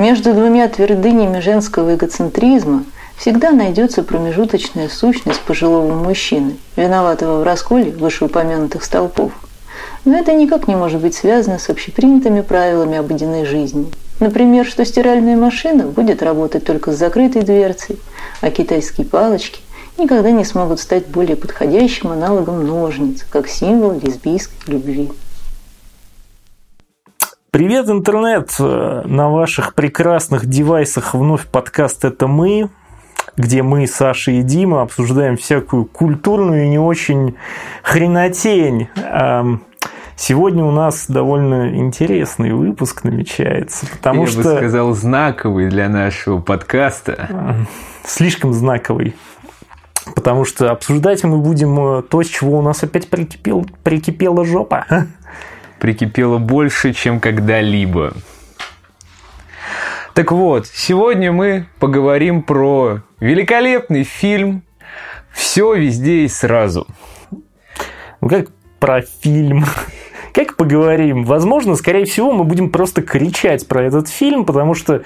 [0.00, 2.84] Между двумя твердынями женского эгоцентризма
[3.18, 9.32] всегда найдется промежуточная сущность пожилого мужчины, виноватого в расколе вышеупомянутых столпов.
[10.06, 13.92] Но это никак не может быть связано с общепринятыми правилами обыденной жизни.
[14.20, 18.00] Например, что стиральная машина будет работать только с закрытой дверцей,
[18.40, 19.60] а китайские палочки
[19.98, 25.10] никогда не смогут стать более подходящим аналогом ножниц, как символ лесбийской любви.
[27.52, 28.54] Привет, интернет!
[28.60, 32.68] На ваших прекрасных девайсах вновь подкаст «Это мы»,
[33.36, 37.34] где мы, Саша и Дима, обсуждаем всякую культурную и не очень
[37.82, 38.86] хренотень.
[40.14, 44.42] Сегодня у нас довольно интересный выпуск намечается, потому Я что...
[44.42, 47.66] Я бы сказал, знаковый для нашего подкаста.
[48.04, 49.16] Слишком знаковый.
[50.14, 54.86] Потому что обсуждать мы будем то, с чего у нас опять прикипел, прикипела жопа.
[55.80, 58.12] Прикипело больше, чем когда-либо.
[60.12, 64.62] Так вот, сегодня мы поговорим про великолепный фильм
[65.32, 66.86] «Все везде и сразу».
[68.20, 69.64] Ну, как про фильм.
[70.32, 71.24] Как поговорим?
[71.24, 75.02] Возможно, скорее всего, мы будем просто кричать про этот фильм, потому что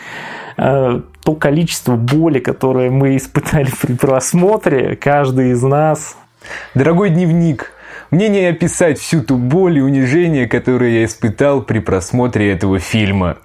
[0.59, 6.17] э, то количество боли, которое мы испытали при просмотре, каждый из нас.
[6.75, 7.73] Дорогой дневник,
[8.15, 13.39] мне не описать всю ту боль и унижение, которое я испытал при просмотре этого фильма.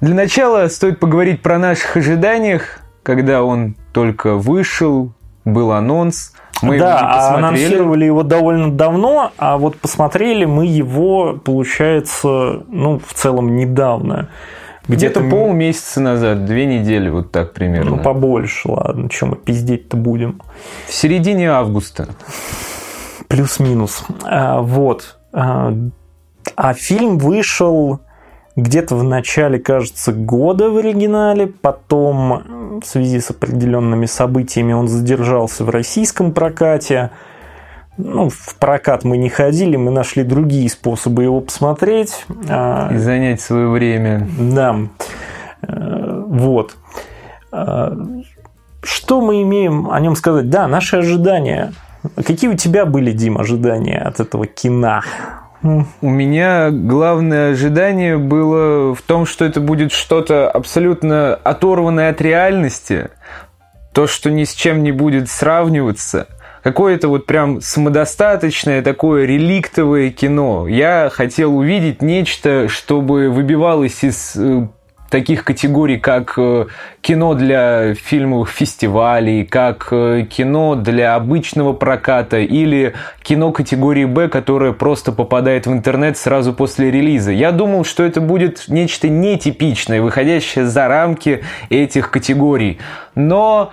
[0.00, 5.12] Для начала стоит поговорить про наших ожиданиях, когда он только вышел,
[5.44, 6.32] был анонс.
[6.60, 12.98] Мы да, его а анонсировали его довольно давно, а вот посмотрели мы его, получается, ну,
[12.98, 14.28] в целом недавно.
[14.88, 17.96] Где-то Где полмесяца назад, две недели, вот так примерно.
[17.96, 20.42] Ну, побольше, ладно, чем мы пиздеть-то будем.
[20.88, 22.08] В середине августа.
[23.34, 24.04] Плюс-минус.
[24.24, 25.18] А, вот.
[25.32, 25.74] А,
[26.54, 28.00] а фильм вышел
[28.54, 35.64] где-то в начале, кажется, года в оригинале, потом в связи с определенными событиями он задержался
[35.64, 37.10] в российском прокате.
[37.96, 42.26] Ну, в прокат мы не ходили, мы нашли другие способы его посмотреть.
[42.48, 44.28] А, И занять свое время.
[44.38, 44.76] Да.
[45.62, 46.76] Э, вот.
[47.50, 47.96] А,
[48.82, 50.50] что мы имеем о нем сказать?
[50.50, 51.72] Да, наши ожидания.
[52.24, 55.02] Какие у тебя были, Дим, ожидания от этого кино?
[55.62, 63.08] У меня главное ожидание было в том, что это будет что-то абсолютно оторванное от реальности,
[63.94, 66.26] то, что ни с чем не будет сравниваться,
[66.62, 70.68] какое-то вот прям самодостаточное такое реликтовое кино.
[70.68, 74.68] Я хотел увидеть нечто, чтобы выбивалось из э,
[75.14, 76.66] таких категорий, как э,
[77.00, 84.72] кино для фильмовых фестивалей, как э, кино для обычного проката или кино категории Б, которое
[84.72, 87.30] просто попадает в интернет сразу после релиза.
[87.30, 92.80] Я думал, что это будет нечто нетипичное, выходящее за рамки этих категорий.
[93.14, 93.70] Но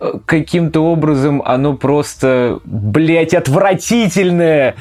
[0.00, 4.74] э, каким-то образом оно просто, блядь, отвратительное.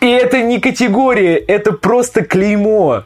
[0.00, 3.04] И это не категория, это просто клеймо.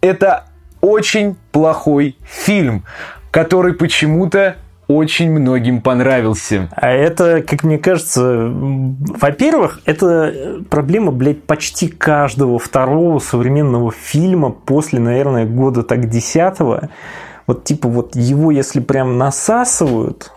[0.00, 0.44] Это
[0.82, 2.84] очень плохой фильм,
[3.30, 4.56] который почему-то
[4.88, 6.68] очень многим понравился.
[6.72, 15.00] А это, как мне кажется, во-первых, это проблема, блядь, почти каждого второго современного фильма после,
[15.00, 16.90] наверное, года так десятого.
[17.46, 20.32] Вот типа вот его, если прям насасывают,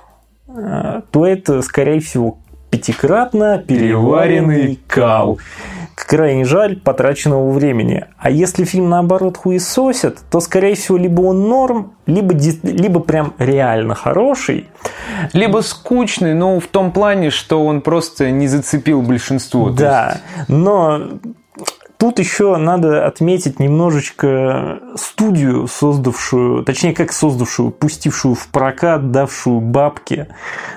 [0.48, 2.38] э, то это, скорее всего,
[2.70, 5.40] пятикратно переваренный кал
[5.96, 8.06] крайне жаль потраченного времени.
[8.18, 13.96] А если фильм наоборот хуесосит, то скорее всего либо он норм, либо, либо прям реально
[13.96, 14.68] хороший.
[15.34, 19.70] Либо скучный, но в том плане, что он просто не зацепил большинство.
[19.70, 20.18] Да,
[20.48, 21.02] но
[21.98, 30.28] Тут еще надо отметить немножечко студию, создавшую, точнее, как создавшую, пустившую в прокат, давшую бабки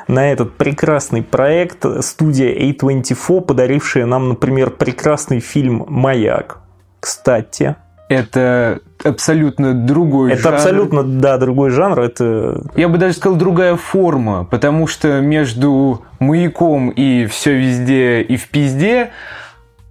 [0.07, 6.61] на этот прекрасный проект, студия A24, подарившая нам, например, прекрасный фильм «Маяк».
[7.01, 7.77] Кстати,
[8.09, 10.55] это абсолютно другой это жанр.
[10.55, 12.01] Это абсолютно, да, другой жанр.
[12.01, 12.63] Это...
[12.75, 18.49] Я бы даже сказал, другая форма, потому что между «Маяком» и «Все везде и в
[18.49, 19.11] пизде»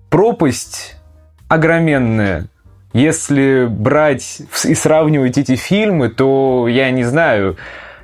[0.09, 0.96] пропасть
[1.47, 2.47] огроменная.
[2.93, 7.57] Если брать и сравнивать эти фильмы, то я не знаю,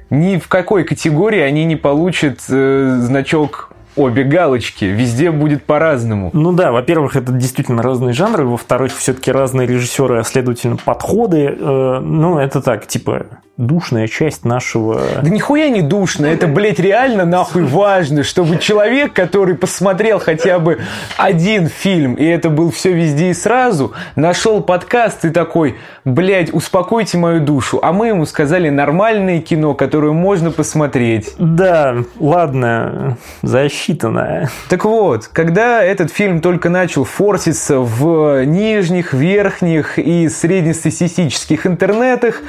[0.10, 4.86] ни в какой категории они не получат э, значок обе галочки.
[4.86, 6.30] Везде будет по-разному.
[6.34, 11.56] Ну да, во-первых, это действительно разные жанры, во-вторых, все-таки разные режиссеры, а следовательно, подходы.
[11.58, 13.26] Э, ну, это так, типа,
[13.58, 15.00] душная часть нашего...
[15.22, 20.80] Да нихуя не душно, это, блядь, реально нахуй важно, чтобы человек, который посмотрел хотя бы
[21.18, 27.20] один фильм, и это был все везде и сразу, нашел подкаст и такой, блядь, успокойте
[27.20, 27.80] мою душу.
[27.84, 31.34] А мы ему сказали нормальное кино, которое можно посмотреть.
[31.38, 34.50] Да, ладно, засчитанное.
[34.68, 42.42] Так вот, когда этот фильм только начал форситься в нижних, верхних и среднестатистических интернетах,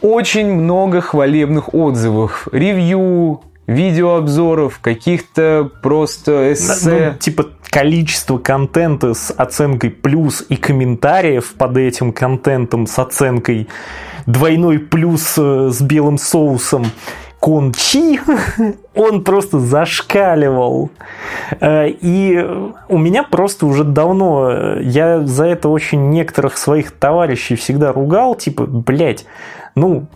[0.00, 7.10] очень много хвалебных отзывов, ревью, видеообзоров, каких-то просто эссе.
[7.12, 13.68] Ну, типа количество контента с оценкой плюс и комментариев под этим контентом с оценкой
[14.26, 16.86] двойной плюс э, с белым соусом
[17.40, 18.18] Кончи,
[18.96, 20.90] он просто зашкаливал.
[21.60, 22.44] Э, и
[22.88, 28.34] у меня просто уже давно, э, я за это очень некоторых своих товарищей всегда ругал,
[28.34, 29.24] типа, блядь,
[29.76, 30.08] ну,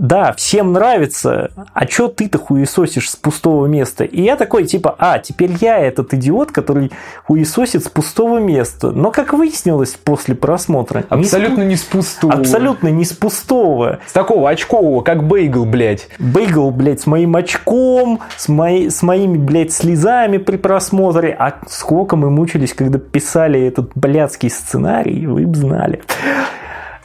[0.00, 4.04] да, всем нравится, а чё ты-то хуесосишь с пустого места?
[4.04, 6.90] И я такой, типа, а, теперь я этот идиот, который
[7.26, 8.92] хуесосит с пустого места.
[8.92, 11.04] Но, как выяснилось после просмотра...
[11.10, 12.32] Абсолютно не с, не с пустого.
[12.32, 13.98] Абсолютно не с пустого.
[14.06, 16.08] С такого очкового, как бейгл, блядь.
[16.18, 21.36] Бейгл, блядь, с моим очком, с, мои, с моими, блядь, слезами при просмотре.
[21.38, 26.00] А сколько мы мучились, когда писали этот блядский сценарий, вы бы знали.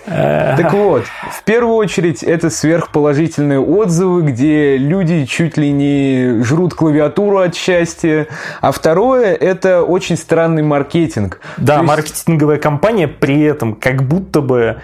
[0.05, 7.39] Так вот, в первую очередь это сверхположительные отзывы, где люди чуть ли не жрут клавиатуру
[7.39, 8.27] от счастья.
[8.61, 11.39] А второе это очень странный маркетинг.
[11.57, 11.87] Да, есть...
[11.87, 14.77] маркетинговая компания при этом как будто бы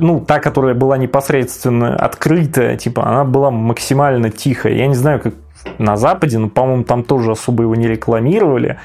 [0.00, 4.74] ну, та, которая была непосредственно открытая, типа, она была максимально тихая.
[4.74, 5.34] Я не знаю, как
[5.78, 8.78] на Западе, но, по-моему, там тоже особо его не рекламировали.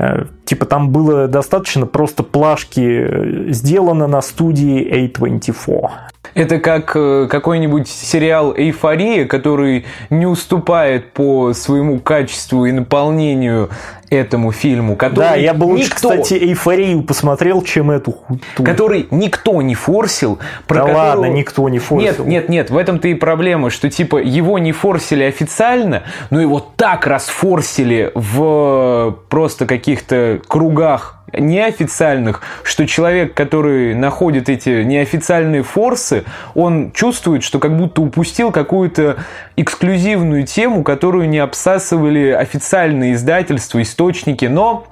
[0.00, 5.90] Э, типа там было достаточно просто плашки э, сделано на студии A24.
[6.34, 13.70] Это как э, какой-нибудь сериал «Эйфория», который не уступает по своему качеству и наполнению
[14.10, 18.64] этому фильму, который Да, я бы лучше, никто, кстати, «Эйфорию» посмотрел, чем эту хуту.
[18.64, 20.40] Который никто не форсил.
[20.66, 21.02] Про да которого...
[21.02, 22.24] ладно, никто не форсил.
[22.24, 26.60] Нет, нет, нет, в этом-то и проблема, что типа его не форсили официально, но его
[26.76, 36.24] так расфорсили в просто каких-то кругах неофициальных, что человек, который находит эти неофициальные форсы,
[36.54, 39.18] он чувствует, что как будто упустил какую-то
[39.56, 44.86] эксклюзивную тему, которую не обсасывали официальные издательства, источники, но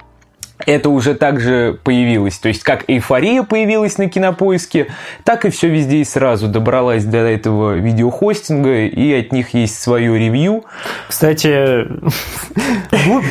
[0.65, 2.37] это уже также появилось.
[2.37, 4.87] То есть, как эйфория появилась на кинопоиске,
[5.23, 10.17] так и все везде и сразу добралась до этого видеохостинга, и от них есть свое
[10.17, 10.65] ревью.
[11.07, 11.47] Кстати,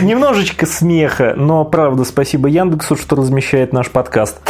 [0.02, 4.40] немножечко смеха, но правда, спасибо Яндексу, что размещает наш подкаст.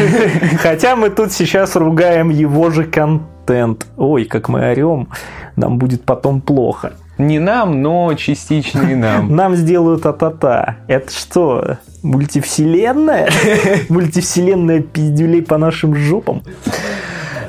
[0.60, 3.86] Хотя мы тут сейчас ругаем его же контент.
[3.96, 5.08] Ой, как мы орем,
[5.54, 6.94] нам будет потом плохо.
[7.18, 9.34] Не нам, но частично и нам.
[9.36, 10.76] Нам сделают а-та-та.
[10.86, 13.30] Это что, мультивселенная?
[13.88, 16.42] Мультивселенная пиздюлей по нашим жопам?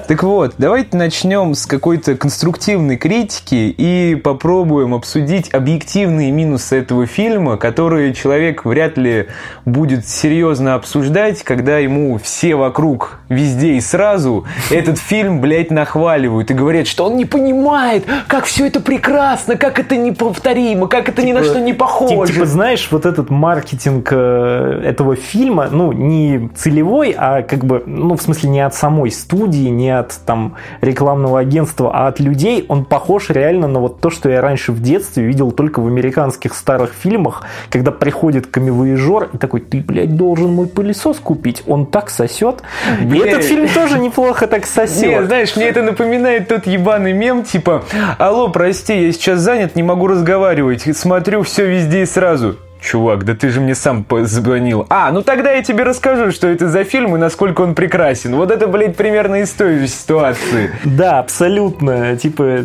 [0.07, 7.57] Так вот, давайте начнем с какой-то конструктивной критики и попробуем обсудить объективные минусы этого фильма,
[7.57, 9.27] которые человек вряд ли
[9.65, 16.53] будет серьезно обсуждать, когда ему все вокруг, везде и сразу этот фильм, блядь, нахваливают и
[16.53, 21.27] говорят, что он не понимает, как все это прекрасно, как это неповторимо, как это типа,
[21.27, 22.31] ни на типа, что не похоже.
[22.31, 28.15] Типа, знаешь, вот этот маркетинг э, этого фильма, ну, не целевой, а как бы, ну,
[28.15, 32.85] в смысле, не от самой студии, не от там рекламного агентства, а от людей, он
[32.85, 36.93] похож реально на вот то, что я раньше в детстве видел только в американских старых
[36.93, 42.61] фильмах, когда приходит камевоежор и такой, ты, блядь, должен мой пылесос купить, он так сосет.
[43.01, 45.07] И этот фильм тоже неплохо так сосет.
[45.07, 47.83] Не, знаешь, мне это напоминает тот ебаный мем, типа,
[48.17, 52.57] алло, прости, я сейчас занят, не могу разговаривать, смотрю все везде и сразу.
[52.81, 54.85] Чувак, да ты же мне сам позвонил.
[54.89, 58.35] А, ну тогда я тебе расскажу, что это за фильм и насколько он прекрасен.
[58.35, 60.71] Вот это, блядь, примерно из той же ситуации.
[60.85, 62.15] Да, абсолютно.
[62.17, 62.63] Типа,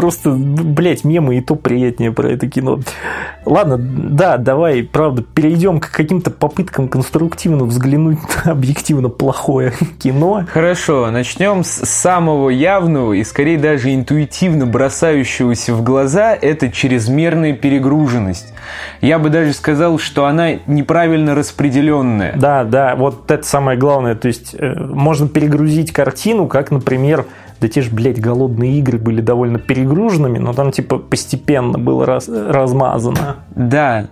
[0.00, 2.80] просто, блядь, мемы и то приятнее про это кино.
[3.44, 10.46] Ладно, да, давай, правда, перейдем к каким-то попыткам конструктивно взглянуть на объективно плохое кино.
[10.50, 18.54] Хорошо, начнем с самого явного и скорее даже интуитивно бросающегося в глаза– это чрезмерная перегруженность.
[19.02, 22.32] Я бы даже сказал, что она неправильно распределенная.
[22.36, 24.14] Да, да, вот это самое главное.
[24.14, 27.26] То есть э, можно перегрузить картину, как, например,
[27.60, 32.28] да те же, блядь, голодные игры были довольно перегруженными, но там типа постепенно было раз,
[32.28, 33.36] размазано.
[33.54, 34.06] Да,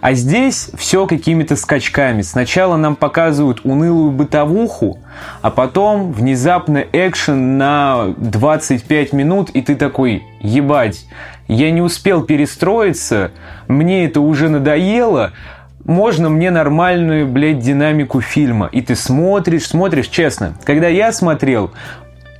[0.00, 2.22] А здесь все какими-то скачками.
[2.22, 4.98] Сначала нам показывают унылую бытовуху,
[5.40, 11.06] а потом внезапно экшен на 25 минут, и ты такой, ебать,
[11.48, 13.30] я не успел перестроиться,
[13.66, 15.32] мне это уже надоело,
[15.84, 18.68] можно мне нормальную, блядь, динамику фильма.
[18.72, 20.54] И ты смотришь, смотришь, честно.
[20.64, 21.72] Когда я смотрел,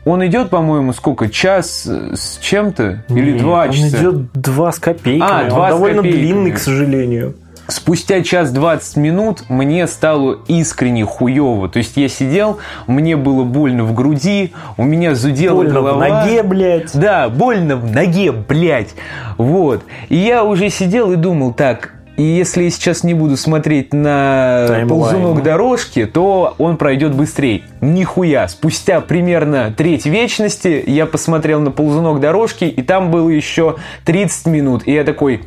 [0.05, 1.29] он идет, по-моему, сколько?
[1.29, 3.05] Час с чем-то?
[3.09, 3.97] Или Нет, два он часа?
[3.99, 5.31] идет два с копейками.
[5.31, 6.21] А, он два с довольно копейками.
[6.23, 7.35] длинный, к сожалению.
[7.67, 11.67] Спустя час 20 минут мне стало искренне хуево.
[11.71, 15.97] То есть я сидел, мне было больно в груди, у меня зудела Больно голова.
[15.97, 16.91] в ноге, блядь.
[16.93, 18.95] Да, больно в ноге, блядь.
[19.39, 19.83] Вот.
[20.11, 24.67] И я уже сидел и думал, так, и если я сейчас не буду смотреть на
[24.69, 24.89] Таймлайн.
[24.89, 27.63] ползунок дорожки, то он пройдет быстрее.
[27.81, 28.47] Нихуя.
[28.47, 34.83] Спустя примерно треть вечности я посмотрел на ползунок дорожки, и там было еще 30 минут.
[34.87, 35.43] И я такой,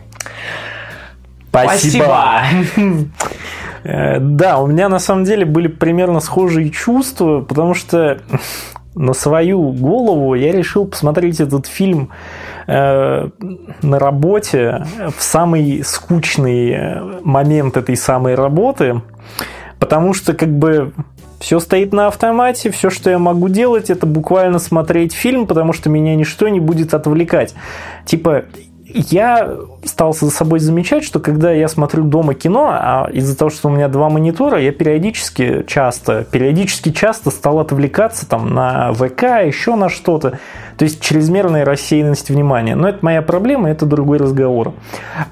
[1.50, 2.44] спасибо.
[3.84, 8.20] Э, Да, у меня на самом деле были примерно схожие чувства, потому что
[8.98, 12.10] на свою голову я решил посмотреть этот фильм
[12.68, 13.30] э,
[13.82, 14.86] на работе
[15.16, 19.02] в самый скучный момент этой самой работы,
[19.80, 20.94] потому что как бы
[21.40, 25.90] все стоит на автомате, все, что я могу делать, это буквально смотреть фильм, потому что
[25.90, 27.54] меня ничто не будет отвлекать.
[28.06, 28.46] Типа,
[28.94, 33.68] я стал за собой замечать, что когда я смотрю дома кино, а из-за того, что
[33.68, 39.76] у меня два монитора, я периодически часто, периодически часто стал отвлекаться там на ВК, еще
[39.76, 40.40] на что-то.
[40.78, 42.76] То есть чрезмерная рассеянность внимания.
[42.76, 44.74] Но это моя проблема, это другой разговор.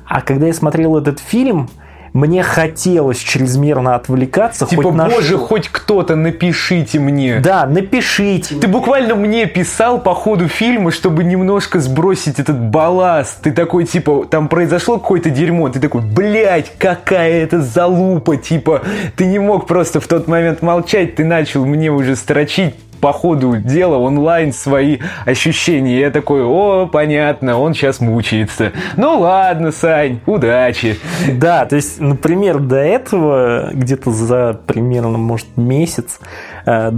[0.05, 1.69] А когда я смотрел этот фильм,
[2.15, 4.65] мне хотелось чрезмерно отвлекаться.
[4.65, 5.37] Типа, хоть на боже, что.
[5.37, 7.41] хоть кто-то напишите мне.
[7.41, 8.55] Да, напишите.
[8.55, 13.41] Ты буквально мне писал по ходу фильма, чтобы немножко сбросить этот балласт.
[13.41, 15.67] Ты такой, типа, там произошло какое-то дерьмо.
[15.67, 18.37] Ты такой, блядь, какая это залупа.
[18.37, 18.83] Типа,
[19.17, 21.15] ты не мог просто в тот момент молчать.
[21.15, 25.99] Ты начал мне уже строчить по ходу дела онлайн свои ощущения.
[25.99, 28.71] Я такой, о, понятно, он сейчас мучается.
[28.97, 30.97] Ну ладно, Сань, удачи.
[31.33, 36.19] Да, то есть, например, до этого, где-то за примерно, может, месяц,
[36.65, 36.91] э,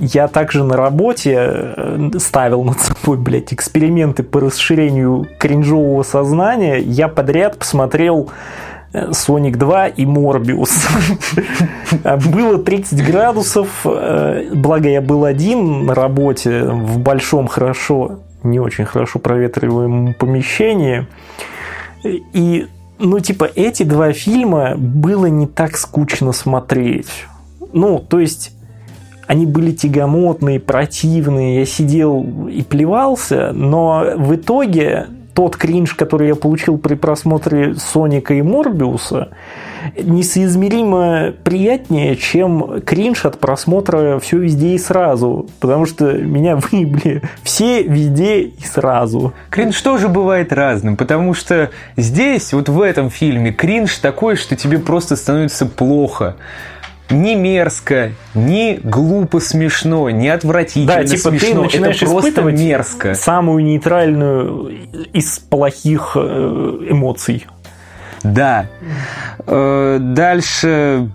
[0.00, 6.78] я также на работе э, ставил над собой, блядь, эксперименты по расширению кринжового сознания.
[6.78, 8.30] Я подряд посмотрел
[9.12, 10.86] Соник 2 и Морбиус.
[12.32, 18.84] Было 30 градусов, э, благо я был один на работе в большом хорошо, не очень
[18.84, 21.06] хорошо проветриваемом помещении.
[22.04, 22.66] И,
[22.98, 27.26] ну, типа, эти два фильма было не так скучно смотреть.
[27.72, 28.52] Ну, то есть,
[29.26, 36.36] они были тягомотные, противные, я сидел и плевался, но в итоге тот кринж, который я
[36.36, 39.30] получил при просмотре Соника и Морбиуса,
[40.00, 45.48] несоизмеримо приятнее, чем кринж от просмотра все везде и сразу.
[45.60, 49.34] Потому что меня выебли все везде и сразу.
[49.50, 54.78] Кринж тоже бывает разным, потому что здесь, вот в этом фильме, кринж такой, что тебе
[54.78, 56.36] просто становится плохо.
[57.10, 61.62] Не мерзко, не глупо смешно, не отвратительно Да, типа ты смешно.
[61.64, 63.14] начинаешь Это просто мерзко.
[63.14, 67.46] самую нейтральную из плохих э, эмоций.
[68.22, 68.66] Да.
[69.46, 71.10] Э, Дальше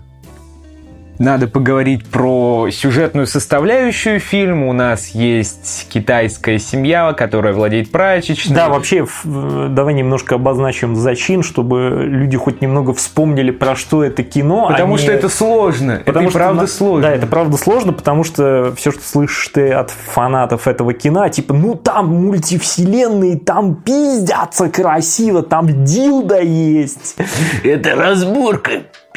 [1.20, 4.68] надо поговорить про сюжетную составляющую фильма.
[4.68, 8.56] У нас есть китайская семья, которая владеет прачечной.
[8.56, 14.22] Да, вообще, э, давай немножко обозначим зачин, чтобы люди хоть немного вспомнили, про что это
[14.22, 14.66] кино.
[14.68, 16.02] а Потому не- что это сложно.
[16.06, 17.02] Потому это что и правда на- сложно.
[17.02, 21.52] Да, это правда сложно, потому что все, что слышишь ты от фанатов этого кино, типа,
[21.52, 27.16] ну там мультивселенные, там пиздятся красиво, там дилда есть.
[27.62, 28.70] Это разборка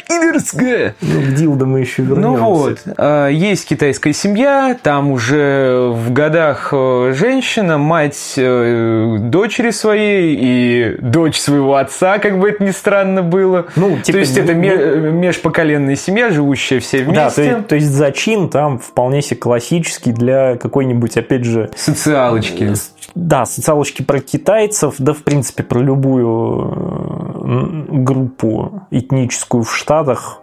[0.08, 0.94] пидорская.
[1.00, 2.28] Ну, к дилда мы еще вернемся.
[2.28, 9.70] Ну вот, э, есть китайская семья, там уже в годах э, женщина, мать э, дочери
[9.70, 13.66] своей и дочь своего отца, как бы это ни странно было.
[13.76, 17.44] Ну, типа, То есть это ме- э, межпоколенная семья, живущая все Да, то, вместе.
[17.44, 22.72] есть- то есть зачин там вполне себе классический для какой-нибудь, опять же, Социалочки.
[23.14, 30.40] да, социалочки про китайцев, да, в принципе, про любую группу этническую в Штатах.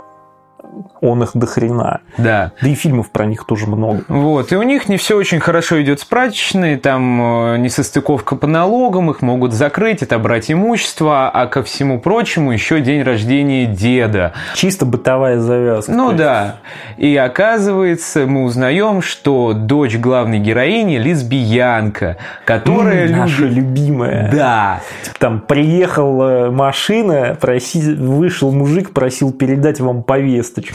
[1.02, 2.02] Он их дохрена.
[2.18, 2.52] Да.
[2.62, 4.04] Да и фильмов про них тоже много.
[4.08, 8.48] Вот, и у них не все очень хорошо идет с прачечной, там э, несостыковка по
[8.48, 14.34] налогам, их могут закрыть, отобрать имущество, а ко всему прочему еще день рождения деда.
[14.56, 15.92] Чисто бытовая завязка.
[15.92, 16.58] Ну да.
[16.98, 23.72] И оказывается, мы узнаем, что дочь главной героини лесбиянка, которая М, Наша любит...
[23.72, 24.30] любимая.
[24.32, 24.82] Да.
[25.20, 27.94] Там приехала машина, проси...
[27.96, 30.71] вышел мужик, просил передать вам повесточку.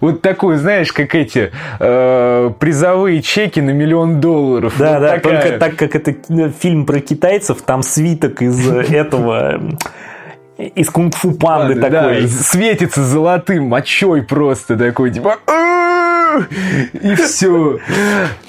[0.00, 4.74] Вот такой, знаешь, как эти э, призовые чеки на миллион долларов.
[4.78, 5.42] Да, Вот да, такая.
[5.42, 9.60] только так как это э, фильм про китайцев, там свиток из э, этого
[10.58, 12.28] э, из кунг-фу панды Да, такой.
[12.28, 15.36] светится золотым мочой просто такой, типа...
[16.92, 17.78] И все.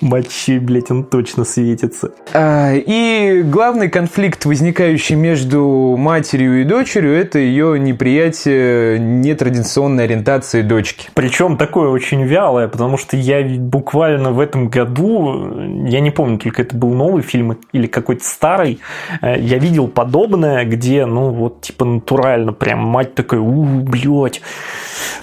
[0.01, 2.11] Мочи, блядь, он точно светится.
[2.33, 11.09] А, И главный конфликт, возникающий между матерью и дочерью, это ее неприятие нетрадиционной ориентации дочки.
[11.13, 16.61] Причем такое очень вялое, потому что я буквально в этом году, я не помню, только
[16.61, 18.79] это был новый фильм или какой-то старый,
[19.21, 24.41] э, я видел подобное, где, ну, вот, типа, натурально, прям мать такая, у, блядь,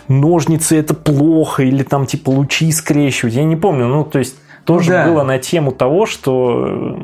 [0.08, 4.90] ножницы это плохо, или там, типа, лучи скрещивать, я не помню, ну, то есть тоже
[4.90, 5.06] да.
[5.06, 6.96] было на тему того, что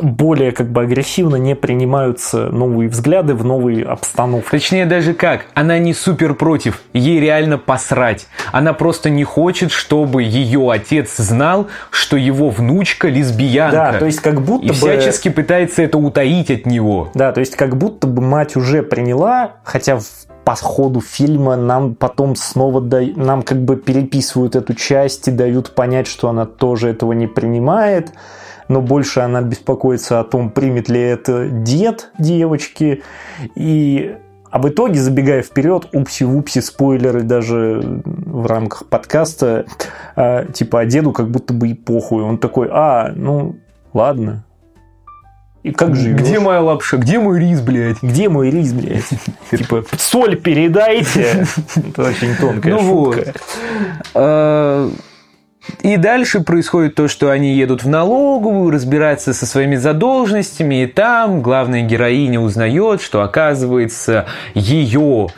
[0.00, 4.50] более как бы агрессивно не принимаются новые взгляды в новые обстановки.
[4.50, 8.26] Точнее даже как, она не супер против, ей реально посрать.
[8.50, 13.76] Она просто не хочет, чтобы ее отец знал, что его внучка лесбиянка.
[13.92, 14.74] Да, то есть как будто И бы...
[14.74, 17.10] всячески пытается это утаить от него.
[17.12, 20.04] Да, то есть как будто бы мать уже приняла, хотя в
[20.44, 25.74] по ходу фильма нам потом снова да, нам как бы переписывают эту часть и дают
[25.74, 28.12] понять, что она тоже этого не принимает,
[28.68, 33.02] но больше она беспокоится о том, примет ли это дед девочки.
[33.54, 34.16] И
[34.52, 39.64] а в итоге, забегая вперед, упси-вупси, спойлеры даже в рамках подкаста,
[40.14, 42.22] э, типа, а деду как будто бы и похуй.
[42.22, 43.56] Он такой, а, ну,
[43.94, 44.44] ладно,
[45.62, 46.20] и как живешь?
[46.20, 46.96] Где моя лапша?
[46.96, 48.02] Где мой рис, блядь?
[48.02, 49.04] Где мой рис, блядь?
[49.50, 51.46] Типа, соль передайте.
[51.76, 52.80] Это очень тонкая Ну
[53.14, 53.34] шутка.
[54.14, 54.92] вот.
[55.82, 61.40] И дальше происходит то, что они едут в налоговую, разбираться со своими задолженностями, и там
[61.40, 65.28] главная героиня узнает, что оказывается ее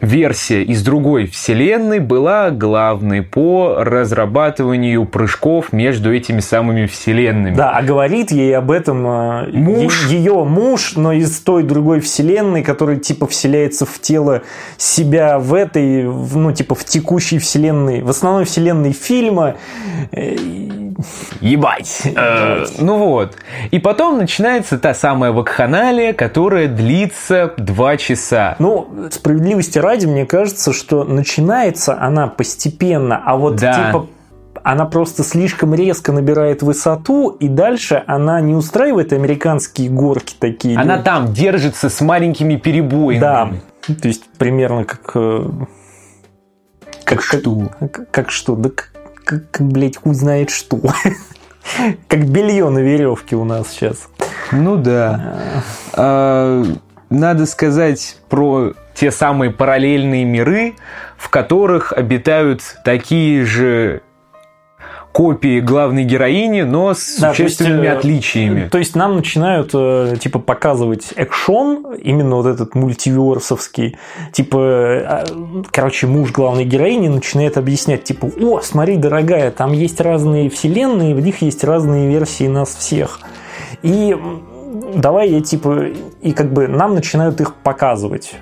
[0.00, 7.54] версия из другой вселенной была главной по разрабатыванию прыжков между этими самыми вселенными.
[7.54, 10.06] Да, а говорит ей об этом э, Муж.
[10.08, 14.42] е- ее муж, но из той другой вселенной, который типа вселяется в тело
[14.76, 19.56] себя в этой, ну типа в текущей вселенной, в основной вселенной фильма.
[20.12, 20.36] Э,
[21.40, 22.02] Ебать.
[22.20, 23.36] Э, ну вот.
[23.70, 28.56] И потом начинается та самая вакханалия, которая длится два часа.
[28.58, 33.72] Ну, справедливости ради, мне кажется, что начинается она постепенно, а вот Да.
[33.86, 34.06] типа
[34.62, 40.78] она просто слишком резко набирает высоту, и дальше она не устраивает американские горки такие.
[40.78, 43.20] Она там держится с маленькими перебоями.
[43.20, 43.50] Да,
[43.86, 45.12] то есть примерно как...
[45.14, 45.48] э,
[47.04, 47.70] Как что?
[47.80, 48.54] Как, как что?
[48.54, 48.92] Да как,
[49.24, 50.78] как, как, блядь, хуй знает что.
[52.08, 54.08] Как белье на веревке у нас сейчас.
[54.50, 55.34] Ну да.
[55.92, 56.64] А,
[57.10, 60.74] Надо сказать про те самые параллельные миры,
[61.16, 64.02] в которых обитают такие же
[65.12, 68.68] копии главной героини, но с Да, то есть, существенными э, отличиями.
[68.68, 73.96] То есть нам начинают э, типа показывать экшон, именно вот этот мультиверсовский,
[74.32, 75.24] типа, э,
[75.70, 81.20] короче, муж главной героини начинает объяснять, типа, о, смотри, дорогая, там есть разные вселенные, в
[81.20, 83.20] них есть разные версии нас всех.
[83.82, 84.14] И
[84.94, 85.86] давай я типа,
[86.20, 88.34] и как бы нам начинают их показывать.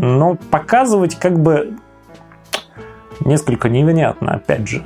[0.00, 1.76] Но показывать как бы
[3.24, 4.84] несколько невнятно, опять же.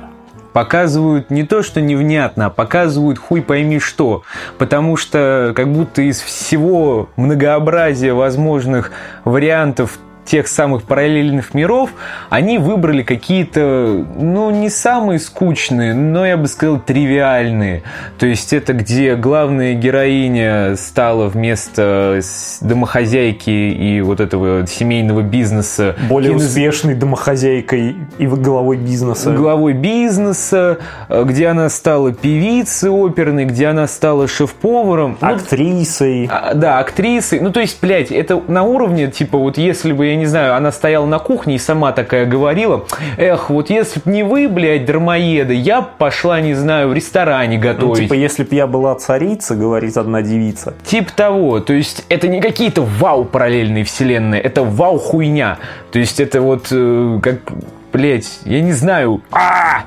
[0.53, 4.23] показывают не то, что невнятно, а показывают хуй пойми что.
[4.57, 8.91] Потому что как будто из всего многообразия возможных
[9.23, 11.89] вариантов тех самых параллельных миров,
[12.29, 17.83] они выбрали какие-то, ну, не самые скучные, но, я бы сказал, тривиальные.
[18.17, 25.95] То есть это где главная героиня стала вместо с- домохозяйки и вот этого семейного бизнеса
[26.09, 29.31] Более кино- успешной домохозяйкой и главой бизнеса.
[29.31, 30.77] главой бизнеса,
[31.09, 35.17] э, где она стала певицей оперной, где она стала шеф-поваром.
[35.19, 36.29] Ну, актрисой.
[36.31, 37.39] а, да, актрисой.
[37.39, 40.55] Ну, то есть, блядь, это на уровне, типа, вот если бы, я я не знаю,
[40.55, 42.85] она стояла на кухне и сама такая говорила,
[43.17, 47.57] эх, вот если б не вы, блядь, дармоеды, я б пошла, не знаю, в ресторане
[47.57, 48.03] Ну, готовить.
[48.03, 50.73] типа, если б я была царица, говорит одна девица.
[50.85, 51.59] Тип того.
[51.59, 55.57] То есть это не какие-то вау параллельные вселенные, это вау хуйня.
[55.91, 57.37] То есть это вот э, как,
[57.91, 59.21] блять, я не знаю.
[59.31, 59.83] А!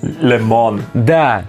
[0.00, 0.82] Лемон.
[0.94, 1.42] Да.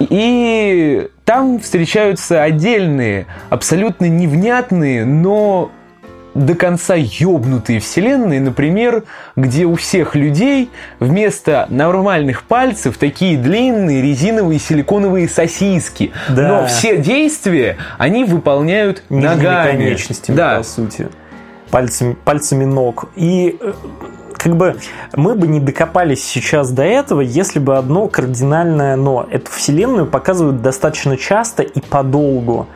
[0.00, 5.70] И там встречаются отдельные, абсолютно невнятные, но
[6.34, 9.04] до конца ёбнутые вселенные, например,
[9.36, 10.70] где у всех людей
[11.00, 16.12] вместо нормальных пальцев такие длинные резиновые силиконовые сосиски.
[16.28, 16.48] Да.
[16.48, 19.70] Но все действия они выполняют Нижними ногами.
[19.72, 20.56] конечностями, Да.
[20.58, 21.08] по сути.
[21.70, 23.06] Пальцами, пальцами ног.
[23.16, 23.72] И э,
[24.44, 24.76] как бы
[25.14, 29.26] мы бы не докопались сейчас до этого, если бы одно кардинальное но.
[29.30, 32.66] Эту вселенную показывают достаточно часто и подолгу.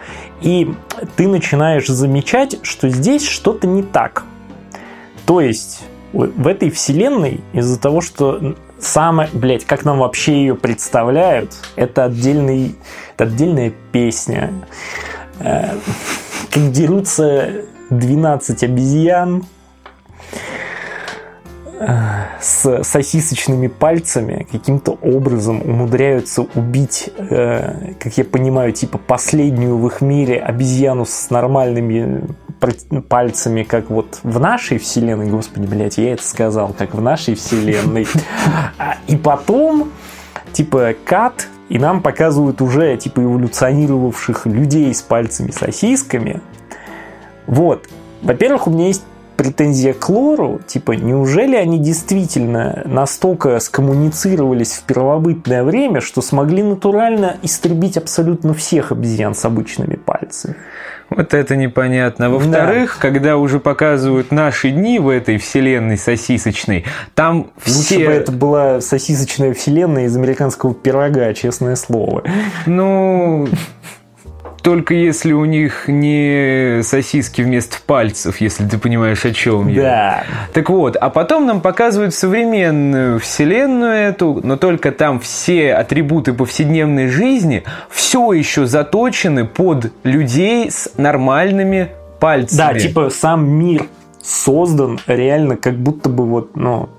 [0.41, 0.75] И
[1.17, 4.25] ты начинаешь замечать, что здесь что-то не так.
[5.27, 5.83] То есть
[6.15, 12.77] в этой вселенной из-за того, что самое, блядь, как нам вообще ее представляют, это отдельный,
[13.15, 14.55] это отдельная песня.
[15.41, 15.75] Э,
[16.51, 19.45] Как дерутся 12 обезьян
[22.41, 30.01] с сосисочными пальцами каким-то образом умудряются убить, э, как я понимаю, типа последнюю в их
[30.01, 32.25] мире обезьяну с нормальными
[33.09, 38.07] пальцами, как вот в нашей вселенной, господи, блядь, я это сказал, как в нашей вселенной.
[38.79, 39.93] А, И потом,
[40.53, 46.41] типа, кат, и нам показывают уже, типа, эволюционировавших людей с пальцами-сосисками.
[47.47, 47.89] Вот.
[48.23, 49.05] Во-первых, у меня есть
[49.39, 57.37] претензия к лору, типа, неужели они действительно настолько скоммуницировались в первобытное время, что смогли натурально
[57.43, 60.57] истребить абсолютно всех обезьян с обычными пальцами?
[61.09, 62.31] Вот это непонятно.
[62.31, 68.07] Во-вторых, когда уже показывают наши дни в этой вселенной сосисочной, там Лучше все...
[68.07, 72.25] бы это была сосисочная вселенная из американского пирога, честное слово.
[72.67, 73.49] Ну,
[74.69, 79.83] только если у них не сосиски вместо пальцев, если ты понимаешь, о чем я.
[79.83, 80.25] Да.
[80.53, 87.09] Так вот, а потом нам показывают современную вселенную эту, но только там все атрибуты повседневной
[87.09, 91.89] жизни все еще заточены под людей с нормальными
[92.21, 92.59] пальцами.
[92.59, 93.87] Да, типа сам мир
[94.23, 96.91] создан реально как будто бы вот, ну,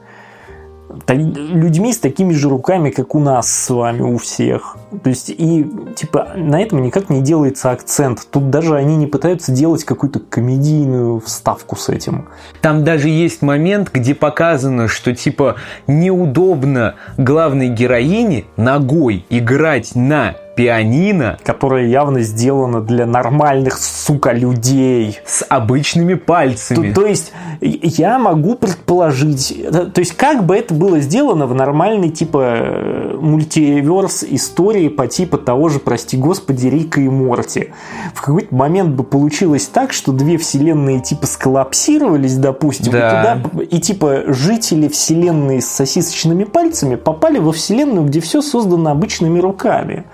[1.07, 4.77] людьми с такими же руками, как у нас с вами, у всех.
[5.03, 8.27] То есть, и, типа, на этом никак не делается акцент.
[8.31, 12.27] Тут даже они не пытаются делать какую-то комедийную вставку с этим.
[12.61, 15.55] Там даже есть момент, где показано, что типа
[15.87, 25.19] неудобно главной героине ногой играть на пианино Которая явно сделана для нормальных, сука, людей.
[25.25, 26.91] с обычными пальцами.
[26.91, 32.09] То, то есть я могу предположить, то есть как бы это было сделано в нормальной
[32.09, 37.69] типа э, мультиверс истории по типу того же, прости господи, Рика и Морти.
[38.13, 42.99] В какой-то момент бы получилось так, что две вселенные типа сколлапсировались, допустим, Да.
[42.99, 43.09] и
[43.51, 49.39] туда и типа жители вселенной с сосисочными пальцами попали во вселенную, где все создано обычными
[49.39, 50.05] руками.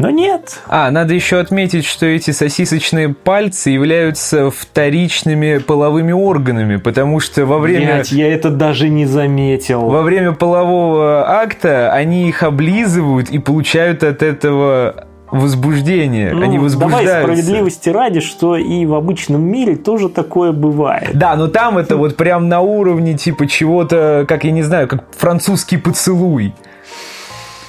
[0.00, 0.60] Но нет.
[0.66, 7.58] А, надо еще отметить, что эти сосисочные пальцы являются вторичными половыми органами, потому что во
[7.58, 7.94] время...
[7.94, 9.82] Блядь, я это даже не заметил.
[9.82, 16.32] Во время полового акта они их облизывают и получают от этого возбуждение.
[16.32, 17.22] Ну, они Давай возбуждаются.
[17.22, 21.10] справедливости ради, что и в обычном мире тоже такое бывает.
[21.14, 25.04] Да, но там это вот прям на уровне типа чего-то, как я не знаю, как
[25.16, 26.54] французский поцелуй.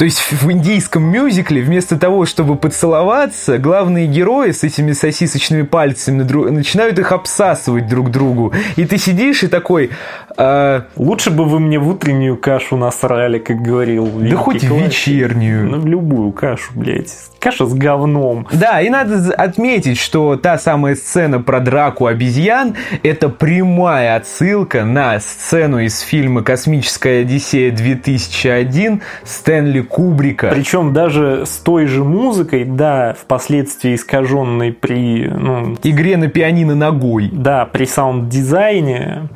[0.02, 6.24] То есть в индийском мюзикле вместо того, чтобы поцеловаться, главные герои с этими сосисочными пальцами
[6.50, 8.52] начинают их обсасывать друг другу.
[8.78, 9.92] И ты сидишь и такой,
[10.38, 14.88] а, Лучше бы вы мне в утреннюю кашу насрали, как говорил да хоть в классик.
[14.88, 15.70] вечернюю.
[15.70, 17.14] Ну, в любую кашу, блядь.
[17.40, 18.48] Каша с говном.
[18.52, 25.20] Да, и надо отметить, что та самая сцена про драку обезьян– это прямая отсылка на
[25.20, 30.50] сцену из фильма «Космическая Одиссея 2001» Стэнли Кубрика.
[30.50, 37.30] Причем даже с той же музыкой, да, впоследствии искаженной при, ну, Игре на пианино ногой.
[37.32, 39.28] да, при саунд-дизайне,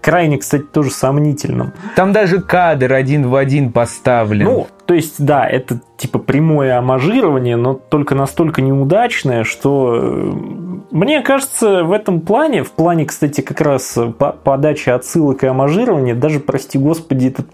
[0.00, 1.72] крайне, кстати, тоже сомнительном.
[1.96, 4.44] Там даже кадр один в один поставлен.
[4.44, 10.32] Ну, то есть, да, это типа прямое амажирование, но только настолько неудачное, что э,
[10.90, 13.98] мне кажется, в этом плане, в плане, кстати, как раз
[14.44, 17.46] подачи отсылок и амажирования, даже, прости господи, этот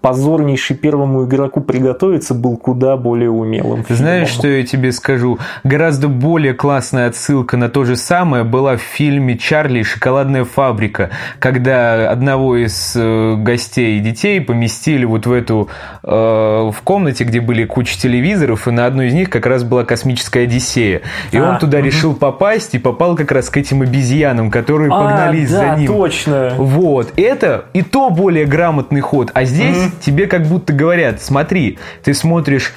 [0.00, 3.84] позорнейший первому игроку приготовиться был куда более умелым.
[3.84, 3.96] Фильмом.
[3.96, 5.38] Знаешь, что я тебе скажу?
[5.64, 11.10] Гораздо более классная отсылка на то же самое была в фильме «Чарли и шоколадная фабрика»,
[11.40, 15.68] когда одного из э, гостей детей поместили вот в эту
[16.02, 19.84] э, в комнате, где были куча телевизоров, и на одной из них как раз была
[19.84, 21.02] космическая Одиссея.
[21.32, 21.86] И а, он туда угу.
[21.86, 25.88] решил попасть и попал как раз к этим обезьянам, которые а, погнались да, за ним.
[25.88, 26.54] точно.
[26.56, 27.12] Вот.
[27.16, 29.32] Это и то более грамотный ход.
[29.34, 29.92] А здесь угу.
[30.00, 32.72] тебе как будто говорят, смотри, ты смотришь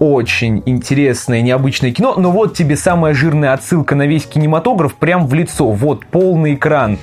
[0.00, 5.34] очень интересное, необычное кино, но вот тебе самая жирная отсылка на весь кинематограф прям в
[5.34, 5.70] лицо.
[5.70, 6.98] Вот, полный экран.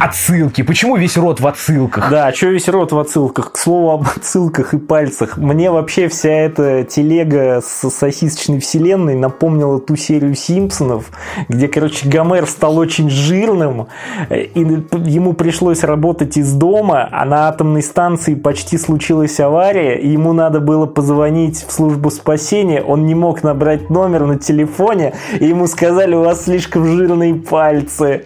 [0.00, 0.62] Отсылки.
[0.62, 2.10] Почему весь рот в отсылках?
[2.10, 3.52] Да, что весь рот в отсылках?
[3.52, 5.36] К слову об отсылках и пальцах.
[5.36, 11.10] Мне вообще вся эта телега с сосисочной вселенной напомнила ту серию Симпсонов,
[11.48, 13.88] где, короче, Гомер стал очень жирным,
[14.30, 20.32] и ему пришлось работать из дома, а на атомной станции почти случилась авария, и ему
[20.32, 25.66] надо было позвонить в службу спасения, он не мог набрать номер на телефоне, и ему
[25.66, 28.24] сказали, у вас слишком жирные пальцы.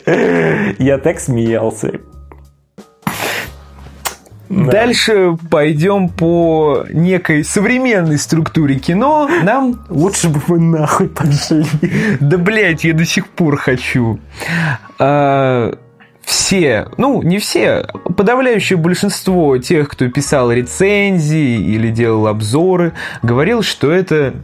[0.78, 1.31] Я так смеялся.
[4.48, 4.70] Да.
[4.70, 9.28] Дальше пойдем по некой современной структуре кино.
[9.42, 9.82] Нам...
[9.88, 11.64] Лучше бы вы нахуй пошли.
[12.20, 14.20] Да, блядь, я до сих пор хочу.
[14.98, 15.74] А,
[16.22, 22.92] все, ну, не все, подавляющее большинство тех, кто писал рецензии или делал обзоры,
[23.22, 24.34] говорил, что это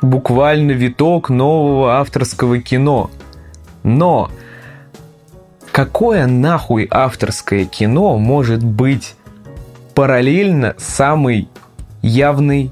[0.00, 3.10] буквально виток нового авторского кино.
[3.88, 4.30] Но
[5.72, 9.14] какое нахуй авторское кино может быть
[9.94, 11.48] параллельно самой
[12.02, 12.70] явной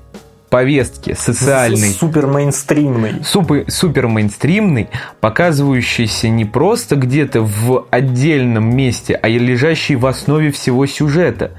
[0.50, 1.88] повестки социальной.
[1.88, 3.24] Супер мейнстримный.
[3.24, 4.88] Супер, супер мейнстримный,
[5.20, 11.52] показывающийся не просто где-то в отдельном месте, а лежащий в основе всего сюжета.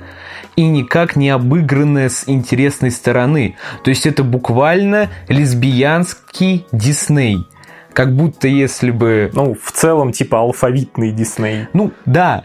[0.56, 3.58] И никак не обыгранная с интересной стороны.
[3.84, 7.46] То есть это буквально лесбиянский Дисней–
[7.97, 9.31] как будто если бы...
[9.33, 11.65] Ну, в целом, типа алфавитный Дисней.
[11.73, 12.43] Ну, да.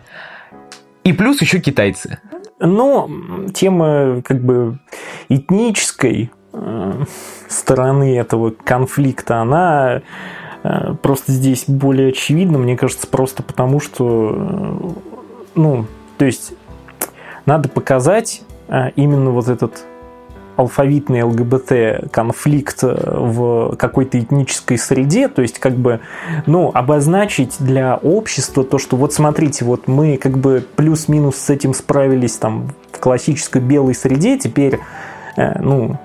[1.04, 2.20] И плюс еще китайцы.
[2.58, 3.10] Но
[3.52, 4.78] тема как бы
[5.28, 7.04] этнической э,
[7.48, 10.00] стороны этого конфликта, она
[10.62, 14.90] э, просто здесь более очевидна, мне кажется, просто потому что, э,
[15.54, 15.84] ну,
[16.16, 16.54] то есть
[17.44, 18.40] надо показать
[18.96, 19.84] именно вот этот
[20.56, 26.00] алфавитный ЛГБТ конфликт э, в какой-то этнической среде, то есть как бы,
[26.46, 31.74] ну, обозначить для общества то, что вот смотрите, вот мы как бы плюс-минус с этим
[31.74, 34.80] справились там в классической белой среде, теперь,
[35.36, 35.98] э, ну,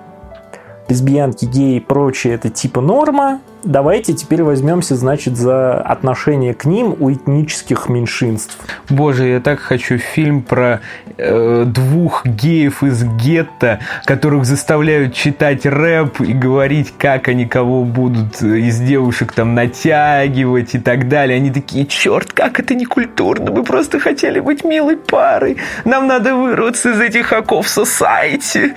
[0.89, 6.96] лесбиянки, геи и прочее, это типа норма, давайте теперь возьмемся, значит, за отношение к ним
[7.00, 8.58] у этнических меньшинств.
[8.89, 10.82] Боже, я так хочу фильм про
[11.17, 18.41] э, двух геев из гетто, которых заставляют читать рэп и говорить, как они кого будут
[18.41, 21.38] из девушек там натягивать и так далее.
[21.38, 26.36] Они такие, черт, как это не культурно, мы просто хотели быть милой парой, нам надо
[26.36, 28.74] вырваться из этих оков society.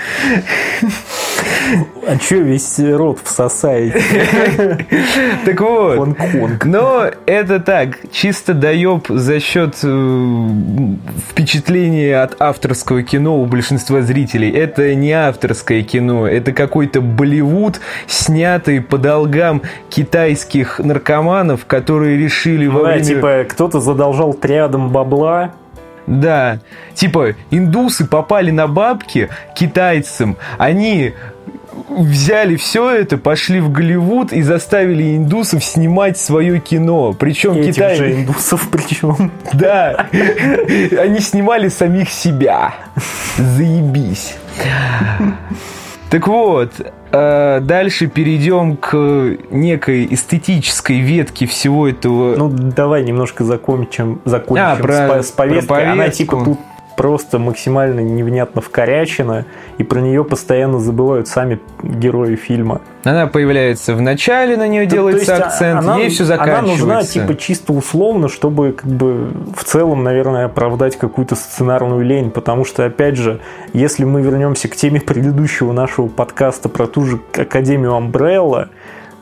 [2.06, 4.69] А что весь рот в society?
[5.44, 5.96] Так вот.
[5.96, 6.64] Хонг-Конг.
[6.64, 10.48] Но это так, чисто доеб за счет э,
[11.30, 14.50] впечатления от авторского кино у большинства зрителей.
[14.50, 22.84] Это не авторское кино, это какой-то Болливуд, снятый по долгам китайских наркоманов, которые решили во
[22.84, 23.04] время...
[23.04, 25.52] типа кто-то задолжал триадом бабла,
[26.06, 26.58] да,
[26.94, 31.14] типа индусы попали на бабки китайцам, они
[31.90, 37.12] взяли все это, пошли в Голливуд и заставили индусов снимать свое кино.
[37.12, 37.96] Причем Этих Китай...
[37.96, 39.32] же индусов причем.
[39.52, 40.06] Да.
[40.12, 42.74] Они снимали самих себя.
[43.36, 44.36] Заебись.
[46.10, 46.72] Так вот,
[47.12, 52.34] э, дальше перейдем к некой эстетической ветке всего этого.
[52.36, 55.66] Ну, давай немножко закончим, закончим а, про, с, повесткой.
[55.68, 55.92] Про повестку.
[55.92, 56.58] Она типа тут
[57.00, 59.46] просто максимально невнятно вкорячена,
[59.78, 62.82] и про нее постоянно забывают сами герои фильма.
[63.04, 66.84] Она появляется в начале, на нее делается акцент, она, ей все заканчивается.
[66.84, 72.30] Она нужна типа чисто условно, чтобы как бы в целом, наверное, оправдать какую-то сценарную лень,
[72.30, 73.40] потому что, опять же,
[73.72, 78.68] если мы вернемся к теме предыдущего нашего подкаста про ту же Академию Umbrella,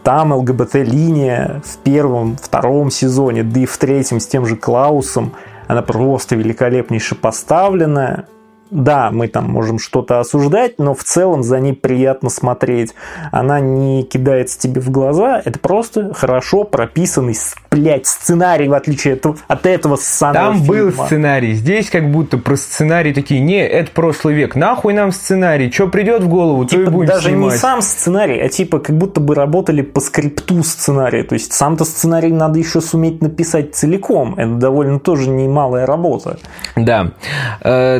[0.02, 5.32] там ЛГБТ-линия в первом, втором сезоне, да и в третьем с тем же Клаусом,
[5.68, 8.26] она просто великолепнейше поставленная,
[8.70, 12.94] да, мы там можем что-то осуждать, но в целом за ней приятно смотреть.
[13.32, 17.36] Она не кидается тебе в глаза, это просто хорошо прописанный,
[17.70, 20.68] блядь, сценарий, в отличие от, от этого самого Там фильма.
[20.92, 25.70] был сценарий, здесь как будто про сценарий такие, не, это прошлый век, нахуй нам сценарий,
[25.70, 27.52] что придет в голову, то и Типа будем даже снимать.
[27.54, 31.24] не сам сценарий, а типа как будто бы работали по скрипту сценария.
[31.24, 34.34] То есть сам-то сценарий надо еще суметь написать целиком.
[34.36, 36.38] Это довольно тоже немалая работа.
[36.76, 37.12] Да.
[37.60, 37.98] Э,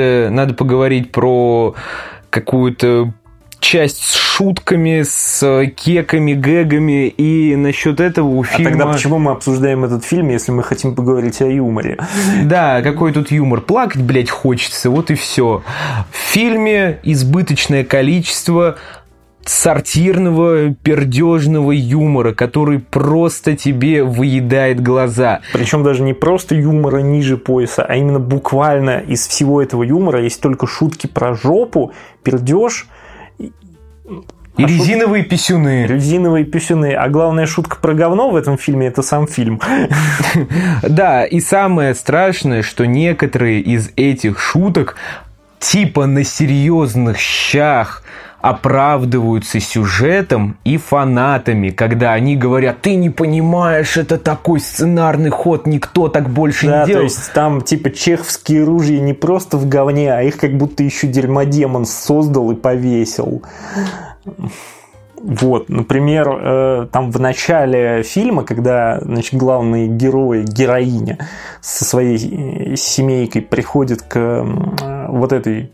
[0.00, 1.74] Дальше надо поговорить про
[2.30, 3.12] какую-то
[3.60, 8.70] часть с шутками, с кеками, гэгами, и насчет этого у А фильма...
[8.70, 11.98] тогда почему мы обсуждаем этот фильм, если мы хотим поговорить о юморе?
[12.44, 13.60] Да, какой тут юмор.
[13.60, 15.62] Плакать, блядь, хочется, вот и все.
[16.10, 18.78] В фильме избыточное количество
[19.44, 25.40] сортирного, пердежного юмора, который просто тебе выедает глаза.
[25.52, 30.40] Причем даже не просто юмора ниже пояса, а именно буквально из всего этого юмора есть
[30.40, 32.86] только шутки про жопу, пердеж,
[33.38, 35.86] И А шут- резиновые писюны.
[35.86, 36.92] резиновые писюны.
[36.94, 39.60] А главная шутка про говно в этом фильме– это сам фильм.
[40.82, 44.96] Да, и самое страшное, что некоторые из этих шуток
[45.60, 48.02] типа на серьезных щах
[48.40, 56.08] оправдываются сюжетом и фанатами, когда они говорят, ты не понимаешь, это такой сценарный ход, никто
[56.08, 57.04] так больше Да, не то делал.
[57.04, 61.84] есть там типа чеховские ружья не просто в говне, а их как будто еще дерьмодемон
[61.84, 63.42] создал и повесил.
[65.22, 71.18] Вот, например, э, там в начале фильма, когда значит, главные герои, героиня
[71.60, 75.72] со своей семейкой приходит к э, вот этой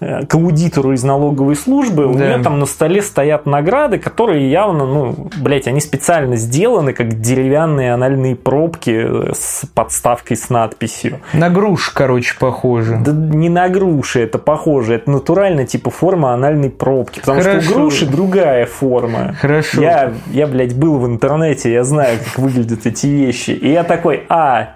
[0.00, 2.26] к аудитору из налоговой службы, у Да.
[2.34, 7.92] нее там на столе стоят награды, которые явно, ну, блядь, они специально сделаны, как деревянные
[7.92, 8.90] анальные пробки
[9.30, 11.20] э, с подставкой с надписью.
[11.32, 13.00] На груш, короче, похоже.
[13.04, 17.70] Да не на груши это похоже, это натурально типа форма анальной пробки, потому что Хорошо.
[17.70, 19.34] у груши другая форма.
[19.40, 19.82] Хорошо.
[19.82, 23.50] Я, я, блядь, был в интернете, я знаю, как выглядят эти вещи.
[23.50, 24.70] И я такой, а,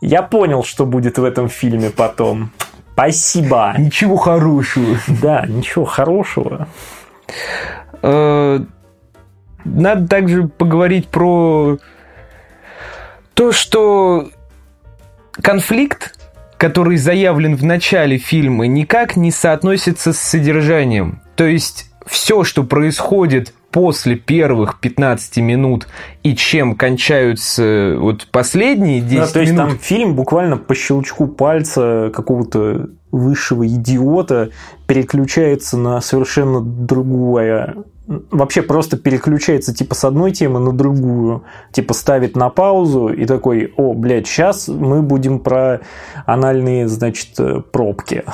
[0.00, 2.50] я понял, что будет в этом фильме потом.
[2.96, 3.74] Спасибо.
[3.76, 4.96] Ничего хорошего.
[5.20, 6.66] Да, ничего хорошего.
[8.00, 8.60] Э,
[9.66, 11.76] Надо также поговорить про
[13.34, 14.30] то, что
[15.42, 16.18] конфликт,
[16.56, 21.20] который заявлен в начале фильма, никак не соотносится с содержанием.
[21.34, 25.86] То есть все, что происходит после первых 15 минут
[26.22, 29.68] и чем кончаются вот последние 10 Да, то есть минут.
[29.68, 34.48] там фильм буквально по щелчку пальца какого-то высшего идиота
[34.86, 37.74] переключается на совершенно другое.
[38.06, 41.44] Вообще просто переключается типа с одной темы на другую.
[41.70, 45.82] Типа ставит на паузу и такой, о, блядь, сейчас мы будем про
[46.24, 48.24] анальные, значит, э, пробки.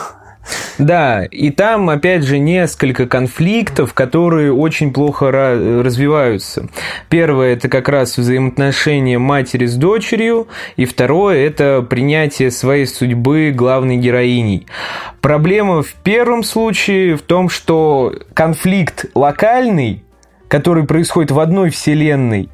[0.78, 6.68] Да, и там, опять же, несколько конфликтов, которые очень плохо ра- развиваются.
[7.08, 13.98] Первое– это как раз взаимоотношения матери с дочерью, и второе– это принятие своей судьбы главной
[13.98, 14.66] героиней.
[15.20, 20.02] Проблема в первом случае в том, что конфликт локальный,
[20.48, 22.48] который происходит в одной вселенной,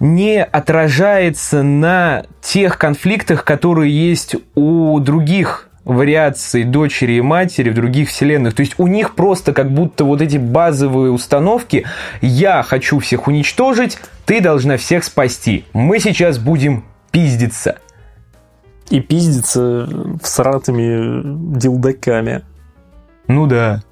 [0.00, 8.10] не отражается на тех конфликтах, которые есть у других вариаций дочери и матери в других
[8.10, 8.54] вселенных.
[8.54, 11.86] То есть у них просто как будто вот эти базовые установки
[12.20, 17.78] «я хочу всех уничтожить, ты должна всех спасти, мы сейчас будем пиздиться».
[18.90, 19.88] И пиздится
[20.22, 22.42] всратыми дилдаками.
[23.26, 23.82] Ну да.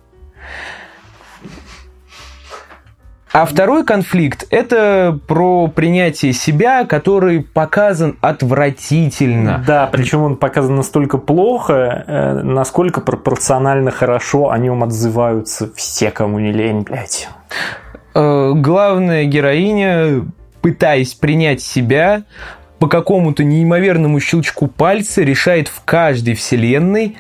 [3.36, 9.62] А второй конфликт– это про принятие себя, который показан отвратительно.
[9.66, 16.38] Да, причем он показан настолько плохо, э, насколько пропорционально хорошо о нем отзываются все, кому
[16.38, 17.28] не лень, блядь.
[18.14, 20.24] Э, главная героиня,
[20.62, 22.22] пытаясь принять себя,
[22.78, 27.18] по какому-то неимоверному щелчку пальца решает в каждой вселенной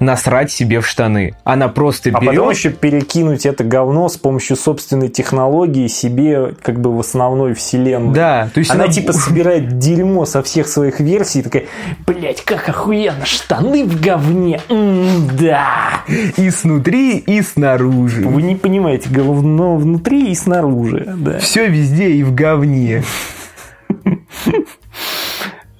[0.00, 1.34] насрать себе в штаны.
[1.44, 2.34] Она просто А берет...
[2.34, 8.14] потом еще перекинуть это говно с помощью собственной технологии себе как бы в основной вселенной.
[8.14, 11.64] Да, то есть Она, она типа собирает дерьмо со всех своих версий и такая,
[12.06, 16.00] блять, как охуенно, штаны в говне, М, да.
[16.36, 18.22] и снутри, и снаружи.
[18.26, 21.38] Вы не понимаете, говно внутри и снаружи, да.
[21.40, 23.04] Все везде и в говне.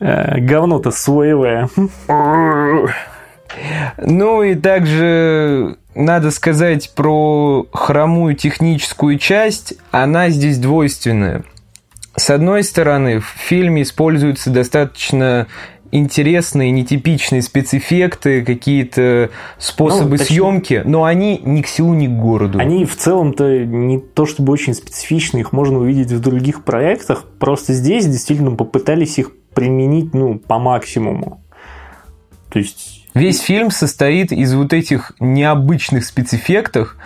[0.03, 1.69] Э, Говно-то соевое.
[3.99, 9.75] Ну и также надо сказать про хромую техническую часть.
[9.91, 11.45] Она здесь двойственная.
[12.17, 15.47] С одной стороны, в фильме используется достаточно
[15.93, 22.59] интересные, нетипичные спецэффекты, какие-то способы ну, съемки, но они ни к селу, ни к городу.
[22.59, 27.73] Они в целом-то не то чтобы очень специфичны, их можно увидеть в других проектах, просто
[27.73, 31.43] здесь действительно попытались их применить ну, по максимуму.
[32.51, 36.97] То есть Весь фильм состоит из вот этих необычных спецэффектов,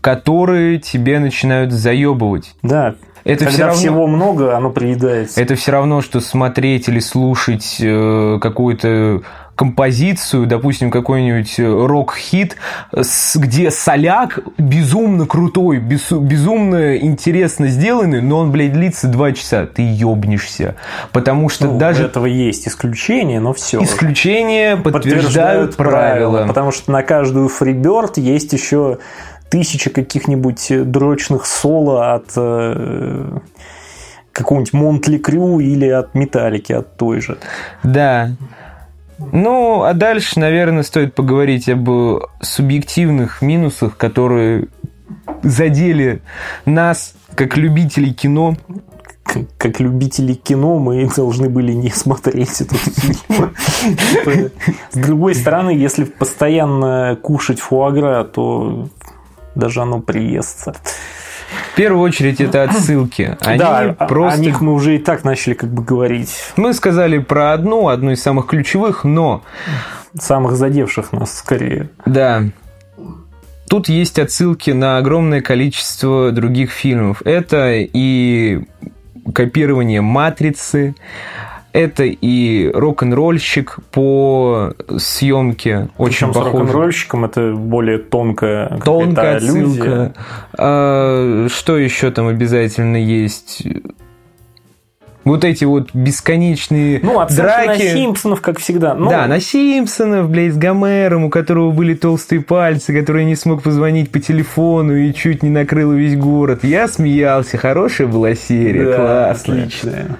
[0.00, 2.54] которые тебе начинают заебывать.
[2.62, 2.94] Да,
[3.24, 5.40] это Когда все равно, всего много, оно приедается.
[5.40, 9.22] Это все равно, что смотреть или слушать э, какую-то
[9.58, 12.56] композицию, допустим, какой-нибудь рок-хит,
[13.34, 19.66] где соляк безумно крутой, безумно интересно сделанный, но он, блядь, длится два часа.
[19.66, 20.76] Ты ёбнешься.
[21.10, 22.04] Потому что ну, даже...
[22.04, 23.82] У этого есть исключение, но все.
[23.82, 26.30] Исключения подтверждают, подтверждают правила.
[26.30, 26.46] правила.
[26.46, 28.98] Потому что на каждую фриберт есть еще
[29.50, 33.38] тысяча каких-нибудь дрочных соло от э,
[34.30, 37.38] какого-нибудь Монтли Крю или от Металлики, от той же.
[37.82, 38.30] Да.
[39.18, 41.88] Ну, а дальше, наверное, стоит поговорить об
[42.40, 44.68] субъективных минусах, которые
[45.42, 46.22] задели
[46.64, 48.56] нас, как любителей кино.
[49.58, 53.54] Как любители кино мы должны были не смотреть этот фильм.
[54.90, 58.88] С другой стороны, если постоянно кушать фуагра, то
[59.54, 60.74] даже оно приестся.
[61.78, 63.36] В первую очередь это отсылки.
[63.40, 64.36] Они да, просто...
[64.36, 66.34] о них мы уже и так начали как бы говорить.
[66.56, 69.44] Мы сказали про одну, одну из самых ключевых, но...
[70.18, 71.88] Самых задевших нас скорее.
[72.04, 72.42] Да.
[73.68, 77.22] Тут есть отсылки на огромное количество других фильмов.
[77.24, 78.64] Это и
[79.32, 80.96] копирование «Матрицы»,
[81.78, 85.88] это и рок-н-ролльщик по съемке.
[85.96, 86.50] Очень Причем похож.
[86.50, 90.12] с рок-н-ролльщиком это более тонкая, тонкая отсылка.
[90.56, 93.62] А, что еще там обязательно есть?
[95.22, 97.68] Вот эти вот бесконечные ну, драки.
[97.68, 98.94] на Симпсонов, как всегда.
[98.94, 99.10] Ну...
[99.10, 104.10] Да, на Симпсонов, блядь, с Гомером, у которого были толстые пальцы, который не смог позвонить
[104.10, 106.64] по телефону и чуть не накрыл весь город.
[106.64, 109.62] Я смеялся, хорошая была серия, да, классная.
[109.64, 110.16] Отличная.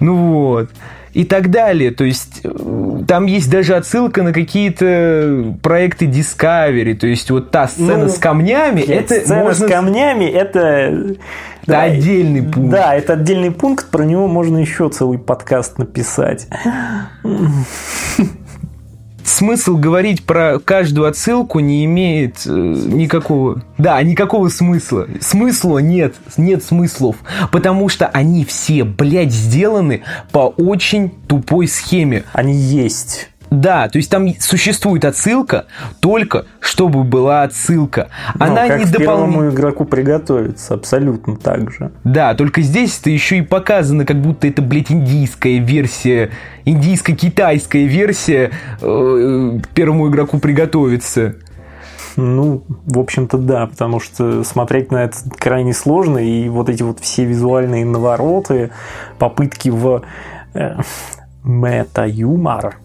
[0.00, 0.70] Ну вот.
[1.12, 1.92] И так далее.
[1.92, 6.94] То есть э, там есть даже отсылка на какие-то проекты Discovery.
[6.94, 9.66] То есть вот та сцена ну, с камнями, это сцена можно...
[9.66, 10.58] с камнями, это...
[11.62, 12.70] Это да, отдельный пункт.
[12.70, 16.46] Да, это отдельный пункт, про него можно еще целый подкаст написать
[19.26, 23.62] смысл говорить про каждую отсылку не имеет э, никакого...
[23.78, 25.06] Да, никакого смысла.
[25.20, 26.14] Смысла нет.
[26.36, 27.16] Нет смыслов.
[27.52, 30.02] Потому что они все, блядь, сделаны
[30.32, 32.24] по очень тупой схеме.
[32.32, 33.28] Они есть.
[33.50, 35.66] Да, то есть там существует отсылка,
[36.00, 38.08] только чтобы была отсылка.
[38.34, 39.54] Ну, Она как не дополняет.
[39.54, 41.92] игроку приготовиться, абсолютно так же.
[42.04, 46.30] Да, только здесь это еще и показано, как будто это, блядь, индийская версия,
[46.64, 51.36] индийско-китайская версия э, первому игроку приготовиться.
[52.16, 56.98] Ну, в общем-то, да, потому что смотреть на это крайне сложно, и вот эти вот
[57.00, 58.70] все визуальные навороты,
[59.18, 60.02] попытки в
[60.54, 60.76] э,
[61.46, 62.76] мета-юмор,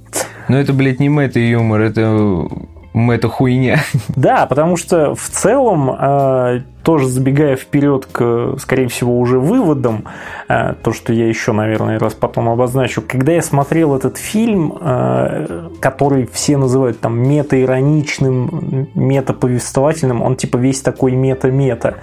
[0.48, 2.48] но это, блядь, не мета-юмор, это
[2.94, 3.80] мета-хуйня.
[4.16, 10.06] Да, потому что в целом, э, тоже забегая вперед к, скорее всего, уже выводам,
[10.50, 15.70] э, то, что я еще, наверное, раз потом обозначу, когда я смотрел этот фильм, э,
[15.80, 21.96] который все называют там мета-ироничным, мета-повествовательным, он типа весь такой мета-мета.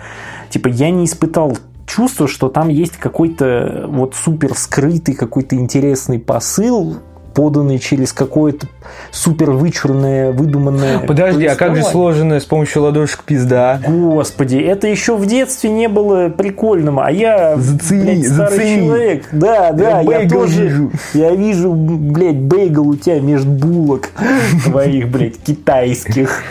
[0.49, 6.99] Типа я не испытал чувство, что там есть какой-то вот супер скрытый, какой-то интересный посыл,
[7.35, 8.69] поданный через какое-то
[9.11, 10.99] супер вычурное, выдуманное...
[11.01, 13.81] Подожди, а как же сложенное с помощью ладошек пизда?
[13.87, 18.87] Господи, это еще в детстве не было прикольным, а я, зацени, блядь, старый зацени.
[18.87, 19.25] человек.
[19.33, 20.65] Да, да, я, я тоже...
[20.65, 20.91] Вижу.
[21.15, 24.11] Я вижу, блядь, бейгл у тебя между булок
[24.65, 26.43] твоих, блядь, китайских.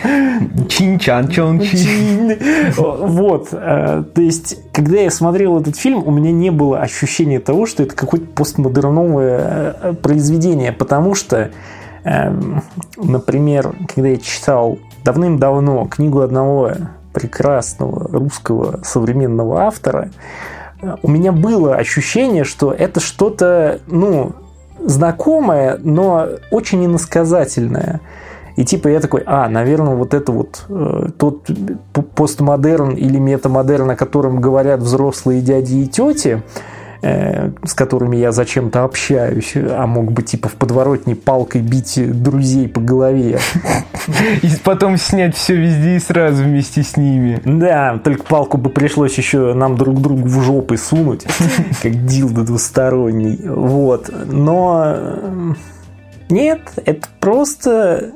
[0.68, 2.36] Чин-чан, чон чин.
[2.76, 7.66] Вот, э, то есть, когда я смотрел этот фильм, у меня не было ощущения того,
[7.66, 11.50] что это какое-то постмодерновое э, произведение, потому что
[12.96, 16.72] например, когда я читал давным-давно книгу одного
[17.12, 20.10] прекрасного русского современного автора,
[20.80, 24.32] э, у меня было ощущение, что это что-то, ну,
[24.78, 28.00] знакомое, но очень иносказательное.
[28.56, 31.46] И типа я такой, а, наверное, вот это вот э, тот
[32.16, 36.42] постмодерн или метамодерн, о котором говорят взрослые дяди и тети,
[37.00, 42.80] с которыми я зачем-то общаюсь, а мог бы типа в подворотне палкой бить друзей по
[42.80, 43.38] голове.
[44.42, 47.40] И потом снять все везде и сразу вместе с ними.
[47.44, 51.26] Да, только палку бы пришлось еще нам друг другу в жопы сунуть,
[51.82, 53.38] как дилдо двусторонний.
[53.48, 54.10] Вот.
[54.26, 54.96] Но
[56.30, 58.12] Нет, это просто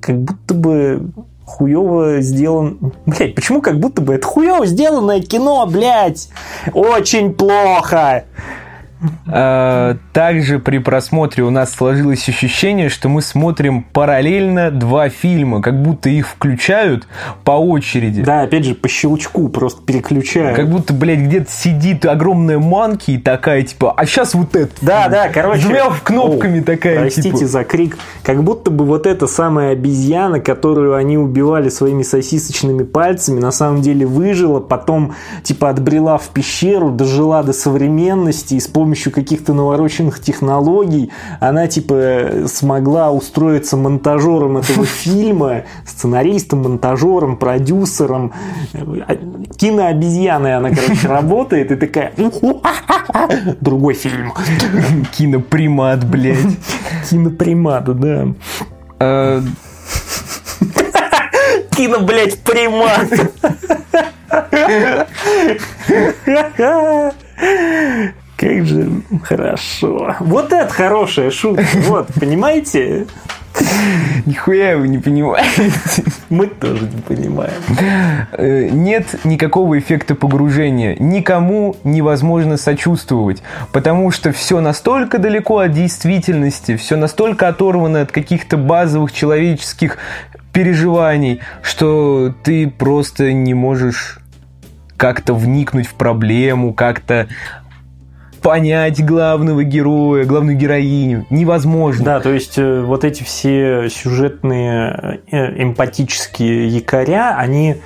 [0.00, 1.10] как будто бы
[1.46, 2.92] хуево сделан...
[3.06, 6.28] Блять, почему как будто бы это хуево сделанное кино, блять?
[6.74, 8.24] Очень плохо.
[9.26, 15.80] А, также при просмотре у нас сложилось ощущение, что мы смотрим параллельно два фильма, как
[15.82, 17.06] будто их включают
[17.44, 18.22] по очереди.
[18.22, 20.56] Да, опять же, по щелчку просто переключают.
[20.56, 24.72] Как будто, блядь, где-то сидит огромная манки и такая, типа, а сейчас вот это.
[24.80, 25.62] Да, да, короче.
[25.62, 27.46] Жмяв кнопками О, такая, Простите типа.
[27.46, 27.98] за крик.
[28.22, 33.82] Как будто бы вот эта самая обезьяна, которую они убивали своими сосисочными пальцами, на самом
[33.82, 40.20] деле выжила, потом, типа, отбрела в пещеру, дожила до современности и с помощью каких-то навороченных
[40.20, 41.10] технологий
[41.40, 48.32] она, типа, смогла устроиться монтажером этого фильма, сценаристом, монтажером, продюсером,
[49.56, 52.12] кинообезьяной она, короче, работает и такая,
[53.60, 54.32] другой фильм.
[55.18, 56.56] Кинопримат, блядь.
[57.10, 58.28] Кинопримат, да.
[59.00, 59.42] А,
[61.76, 63.10] Кино, блядь, примат.
[68.36, 68.90] Как же
[69.22, 70.14] хорошо.
[70.20, 71.64] Вот это хорошая шутка.
[71.86, 73.06] Вот, понимаете?
[74.26, 75.72] Нихуя вы не понимаете.
[76.28, 77.52] Мы тоже не понимаем.
[78.32, 80.96] Э, Нет никакого эффекта погружения.
[80.98, 83.42] Никому невозможно сочувствовать.
[83.72, 89.96] Потому что все настолько далеко от действительности, все настолько оторвано от каких-то базовых человеческих
[90.52, 94.18] переживаний, что ты просто не можешь
[94.96, 97.28] как-то вникнуть в проблему, как-то
[98.46, 101.26] понять главного героя, главную героиню.
[101.30, 102.04] Невозможно.
[102.04, 107.78] Да, то есть э, вот эти все сюжетные э, эмпатические якоря, они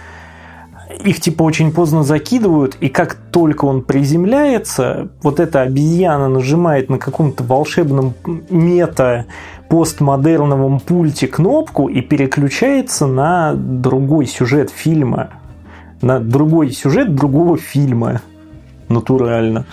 [1.03, 6.99] их типа очень поздно закидывают, и как только он приземляется, вот эта обезьяна нажимает на
[6.99, 8.13] каком-то волшебном
[8.51, 9.25] мета
[9.71, 15.31] постмодерновом пульте кнопку и переключается на другой сюжет фильма.
[16.03, 18.21] На другой сюжет другого фильма.
[18.91, 19.65] Натурально.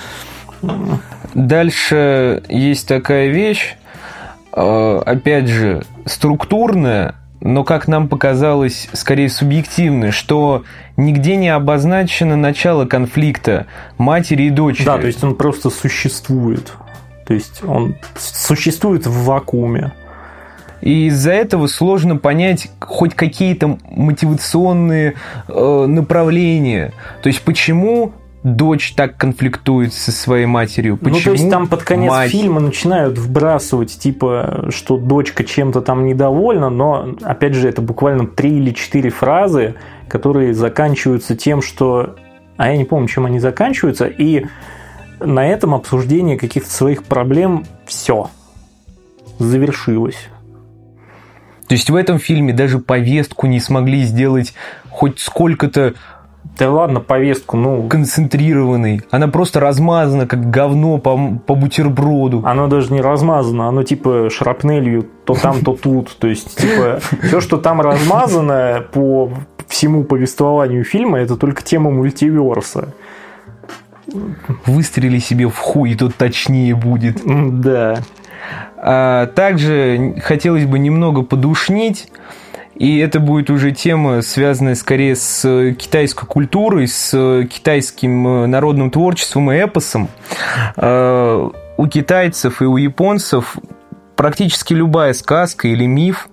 [1.33, 3.75] Дальше есть такая вещь,
[4.53, 10.63] э, опять же, структурная, но, как нам показалось, скорее субъективная, что
[10.95, 14.85] нигде не обозначено начало конфликта матери и дочери.
[14.85, 16.73] Да, то есть он просто существует.
[17.27, 19.91] То есть он существует в вакууме.
[20.81, 25.15] И из-за этого сложно понять хоть какие-то мотивационные
[25.47, 26.93] э, направления.
[27.21, 28.13] То есть почему
[28.55, 30.97] дочь так конфликтует со своей матерью?
[30.97, 32.31] Почему ну, то есть там под конец мать...
[32.31, 38.57] фильма начинают вбрасывать, типа, что дочка чем-то там недовольна, но, опять же, это буквально три
[38.57, 39.75] или четыре фразы,
[40.07, 42.15] которые заканчиваются тем, что...
[42.57, 44.45] А я не помню, чем они заканчиваются, и
[45.19, 48.29] на этом обсуждение каких-то своих проблем все
[49.39, 50.17] завершилось.
[51.67, 54.53] То есть в этом фильме даже повестку не смогли сделать
[54.89, 55.93] хоть сколько-то
[56.57, 57.87] да ладно, повестку, ну...
[57.87, 59.01] Концентрированный.
[59.11, 62.41] Она просто размазана, как говно по, по бутерброду.
[62.45, 66.17] Оно даже не размазано, оно типа шрапнелью то там, то тут.
[66.17, 69.31] То есть, типа, все, что там размазано по
[69.67, 72.93] всему повествованию фильма, это только тема мультиверса.
[74.65, 77.21] Выстрели себе в хуй, и тут точнее будет.
[77.61, 77.97] Да.
[78.77, 82.09] А, также хотелось бы немного подушнить.
[82.77, 87.11] И это будет уже тема, связанная скорее с китайской культурой, с
[87.49, 90.09] китайским народным творчеством и эпосом.
[90.75, 93.57] У китайцев и у японцев
[94.15, 96.29] практически любая сказка или миф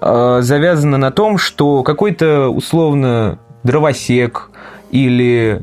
[0.00, 4.50] завязана на том, что какой-то условно дровосек
[4.90, 5.62] или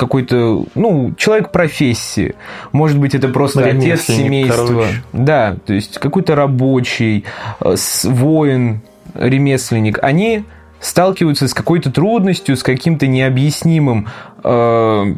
[0.00, 2.34] какой-то, ну, человек профессии.
[2.72, 4.66] Может быть, это просто отец семейства.
[4.66, 5.02] Короче.
[5.12, 7.26] Да, то есть какой-то рабочий,
[8.04, 8.80] воин,
[9.14, 9.98] ремесленник.
[10.02, 10.44] Они
[10.80, 14.08] сталкиваются с какой-то трудностью, с каким-то необъяснимым
[14.42, 15.14] э,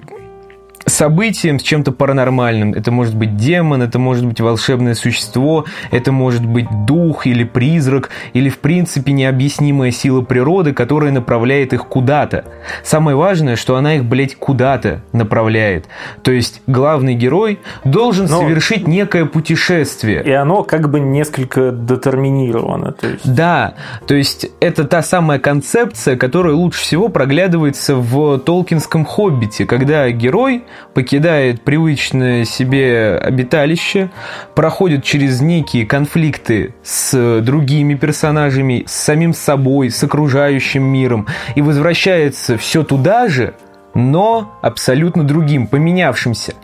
[0.93, 2.73] событием, с чем-то паранормальным.
[2.75, 8.11] Это может быть демон, это может быть волшебное существо, это может быть дух или призрак,
[8.33, 12.45] или в принципе необъяснимая сила природы, которая направляет их куда-то.
[12.85, 15.87] Самое важное, что она их, блядь, куда-то направляет.
[16.23, 18.41] То есть главный герой должен Но...
[18.41, 20.23] совершить некое путешествие.
[20.25, 22.93] И оно как бы несколько детерминировано.
[22.93, 23.35] То есть...
[23.35, 23.75] Да,
[24.07, 30.65] то есть это та самая концепция, которая лучше всего проглядывается в Толкинском «Хоббите», когда герой
[30.95, 34.11] покидает привычное себе обиталище,
[34.55, 42.57] проходит через некие конфликты с другими персонажами, с самим собой, с окружающим миром и возвращается
[42.57, 43.55] все туда же,
[43.95, 46.55] но абсолютно другим, поменявшимся–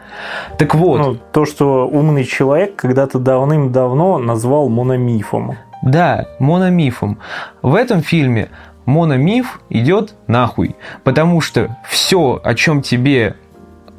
[0.59, 0.99] Так вот.
[0.99, 5.57] Ну, то, что умный человек когда-то давным-давно назвал мономифом.
[5.83, 7.19] Да, мономифом.
[7.63, 8.51] В этом фильме
[8.87, 10.77] мономиф идет нахуй.
[11.05, 13.37] Потому что все, о чем тебе,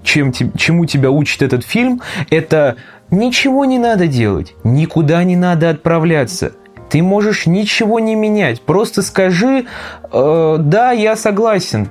[0.03, 2.75] чем, чему тебя учит этот фильм, это
[3.11, 6.53] ничего не надо делать, никуда не надо отправляться.
[6.89, 8.61] Ты можешь ничего не менять.
[8.61, 9.65] Просто скажи,
[10.11, 11.89] э, да, я согласен,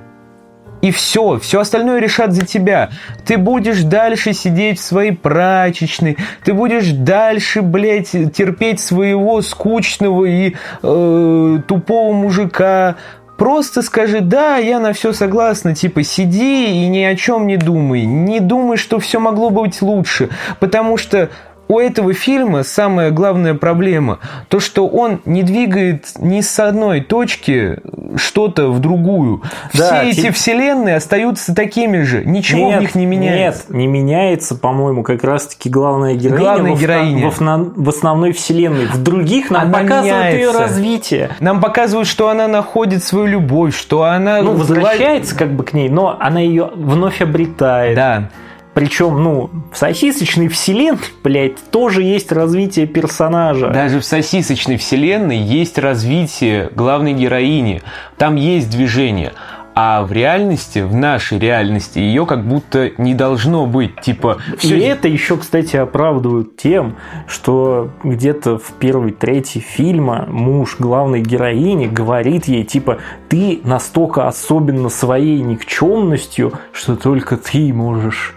[0.81, 2.89] и все, все остальное решат за тебя.
[3.25, 10.55] Ты будешь дальше сидеть в своей прачечной, ты будешь дальше, блядь, терпеть своего скучного и
[10.81, 12.95] э, тупого мужика.
[13.39, 18.03] Просто скажи, да, я на все согласна, типа сиди и ни о чем не думай.
[18.03, 20.29] Не думай, что все могло быть лучше,
[20.59, 21.29] потому что
[21.69, 24.17] у этого фильма самая главная проблема
[24.47, 27.77] то, что он не двигает ни с одной точки
[28.15, 29.43] что-то в другую.
[29.75, 30.31] Да, Все эти те...
[30.31, 33.65] вселенные остаются такими же, ничего нет, в них не меняется.
[33.67, 37.29] Нет, не меняется, по-моему, как раз-таки главная героиня, главная в, героиня.
[37.29, 38.87] В, в, в основной вселенной.
[38.87, 40.37] В других нам она показывают меняется.
[40.37, 41.29] ее развитие.
[41.39, 45.89] Нам показывают, что она находит свою любовь, что она ну, возвращается как бы к ней,
[45.89, 47.95] но она ее вновь обретает.
[47.95, 48.29] Да.
[48.73, 53.69] Причем, ну, в сосисочной вселенной, блядь, тоже есть развитие персонажа.
[53.69, 57.81] Даже в сосисочной вселенной есть развитие главной героини.
[58.17, 59.33] Там есть движение.
[59.81, 64.01] А в реальности, в нашей реальности, ее как будто не должно быть.
[64.01, 64.77] Типа, все...
[64.77, 66.97] И это еще, кстати, оправдывают тем,
[67.27, 72.97] что где-то в первой трети фильма муж главной героини говорит ей, типа,
[73.29, 78.35] ты настолько особенно своей никчемностью, что только ты можешь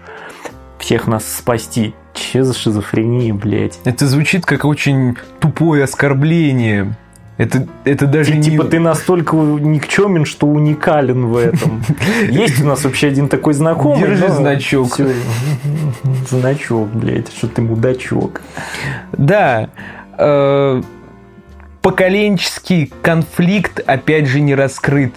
[0.83, 1.93] всех нас спасти.
[2.13, 3.79] Че за шизофрения, блядь?
[3.85, 6.95] Это звучит как очень тупое оскорбление.
[7.37, 8.43] Это, это даже ты, не...
[8.43, 11.81] Типа ты настолько никчемен, что уникален в этом.
[12.29, 13.99] Есть у нас вообще один такой знакомый.
[14.01, 14.93] Держи значок.
[14.93, 15.09] Все.
[16.29, 18.41] Значок, блядь, что ты мудачок.
[19.13, 19.69] Да.
[20.17, 20.81] Э,
[21.81, 25.13] поколенческий конфликт, опять же, не раскрыт.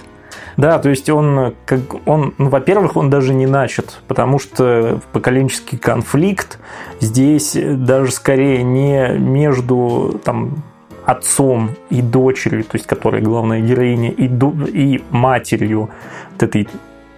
[0.56, 5.76] Да, то есть он, как он, ну, во-первых, он даже не начат, потому что поколенческий
[5.76, 6.58] конфликт
[7.00, 10.62] здесь даже скорее не между там
[11.04, 15.90] отцом и дочерью, то есть которая главная героиня, и, и матерью
[16.32, 16.68] вот этой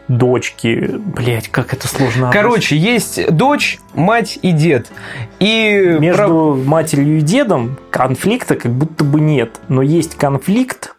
[0.08, 0.90] дочки.
[0.98, 2.30] Блять, как это сложно.
[2.32, 4.90] Короче, есть дочь, мать и дед.
[5.38, 6.66] И между прав...
[6.66, 10.94] матерью и дедом конфликта как будто бы нет, но есть конфликт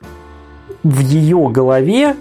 [0.83, 2.15] в ее голове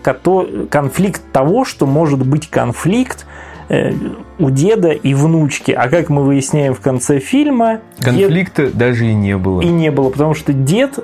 [0.70, 3.26] конфликт того, что может быть конфликт
[3.68, 3.92] э,
[4.38, 5.72] у деда и внучки.
[5.72, 7.80] А как мы выясняем в конце фильма...
[8.00, 8.76] Конфликта дед...
[8.76, 9.60] даже и не было.
[9.60, 10.98] И не было, потому что дед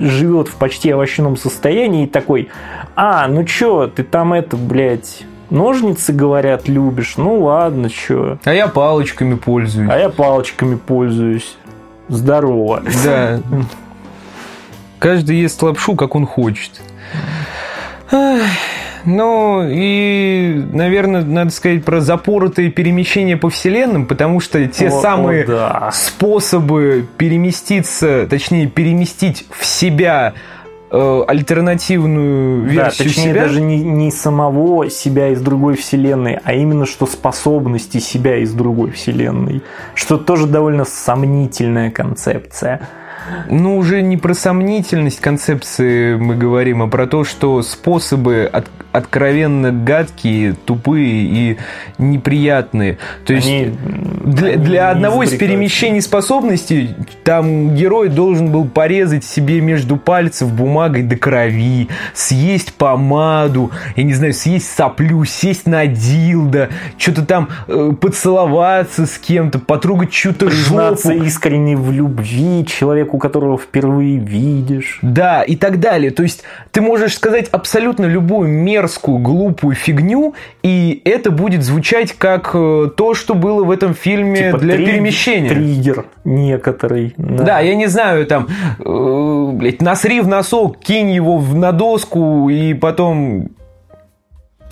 [0.00, 2.48] живет в почти овощном состоянии и такой,
[2.94, 8.38] а, ну чё, ты там это, блядь, ножницы, говорят, любишь, ну ладно, чё.
[8.44, 9.90] А я палочками пользуюсь.
[9.90, 11.56] А я палочками пользуюсь.
[12.08, 12.82] Здорово.
[13.04, 13.40] Да.
[15.02, 16.80] Каждый ест лапшу, как он хочет.
[19.04, 25.42] Ну, и, наверное, надо сказать про запоротые перемещения по вселенным, потому что те о, самые
[25.42, 25.90] о, да.
[25.92, 30.34] способы переместиться, точнее, переместить в себя
[30.92, 33.42] э, альтернативную версию да, точнее, себя.
[33.42, 38.92] даже не, не самого себя из другой вселенной, а именно что способности себя из другой
[38.92, 39.62] вселенной.
[39.96, 42.88] Что тоже довольно сомнительная концепция.
[43.48, 49.72] Ну, уже не про сомнительность концепции мы говорим, а про то, что способы от, откровенно
[49.72, 51.56] гадкие, тупые и
[51.98, 52.98] неприятные.
[53.24, 53.74] То есть они,
[54.24, 56.94] для, они для одного из перемещений способностей
[57.24, 64.14] там герой должен был порезать себе между пальцев бумагой до крови, съесть помаду, я не
[64.14, 66.68] знаю, съесть соплю, сесть на дилда,
[66.98, 71.10] что-то там э, поцеловаться с кем-то, потрогать чью-то жопу.
[71.10, 74.98] искренне в любви человеку, которого впервые видишь.
[75.02, 76.10] Да, и так далее.
[76.10, 82.50] То есть ты можешь сказать абсолютно любую мерзкую, глупую фигню, и это будет звучать как
[82.54, 85.48] э, то, что было в этом фильме типа для триггер, перемещения.
[85.48, 87.14] Триггер некоторый.
[87.16, 87.44] Да.
[87.44, 88.48] да, я не знаю, там,
[88.78, 93.50] э, блядь, насри в носок, кинь его на доску, и потом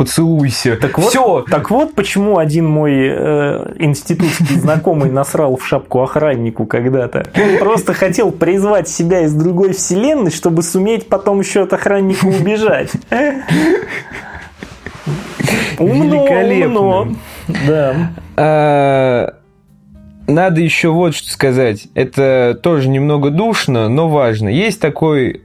[0.00, 0.76] поцелуйся.
[0.76, 1.44] Так вот, Все.
[1.50, 7.26] Так вот, почему один мой э, институтский знакомый насрал в шапку охраннику когда-то.
[7.36, 12.92] Он просто хотел призвать себя из другой вселенной, чтобы суметь потом еще от охранника убежать.
[15.78, 17.08] Умно, умно.
[17.66, 18.12] Да.
[18.36, 19.34] А,
[20.26, 21.88] надо еще вот что сказать.
[21.94, 24.48] Это тоже немного душно, но важно.
[24.48, 25.42] Есть такой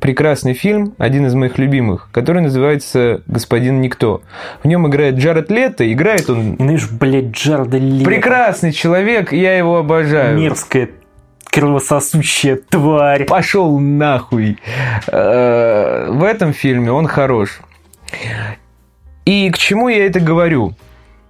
[0.00, 4.22] прекрасный фильм, один из моих любимых, который называется «Господин Никто».
[4.62, 6.56] В нем играет Джаред Лето, играет он...
[6.56, 8.04] Знаешь, блядь, Джареда Лето.
[8.04, 10.38] Прекрасный человек, я его обожаю.
[10.38, 10.90] Мерзкая
[11.50, 13.24] кровососущая тварь.
[13.24, 14.58] Пошел нахуй.
[15.06, 17.60] Э, в этом фильме он хорош.
[19.24, 20.74] И к чему я это говорю?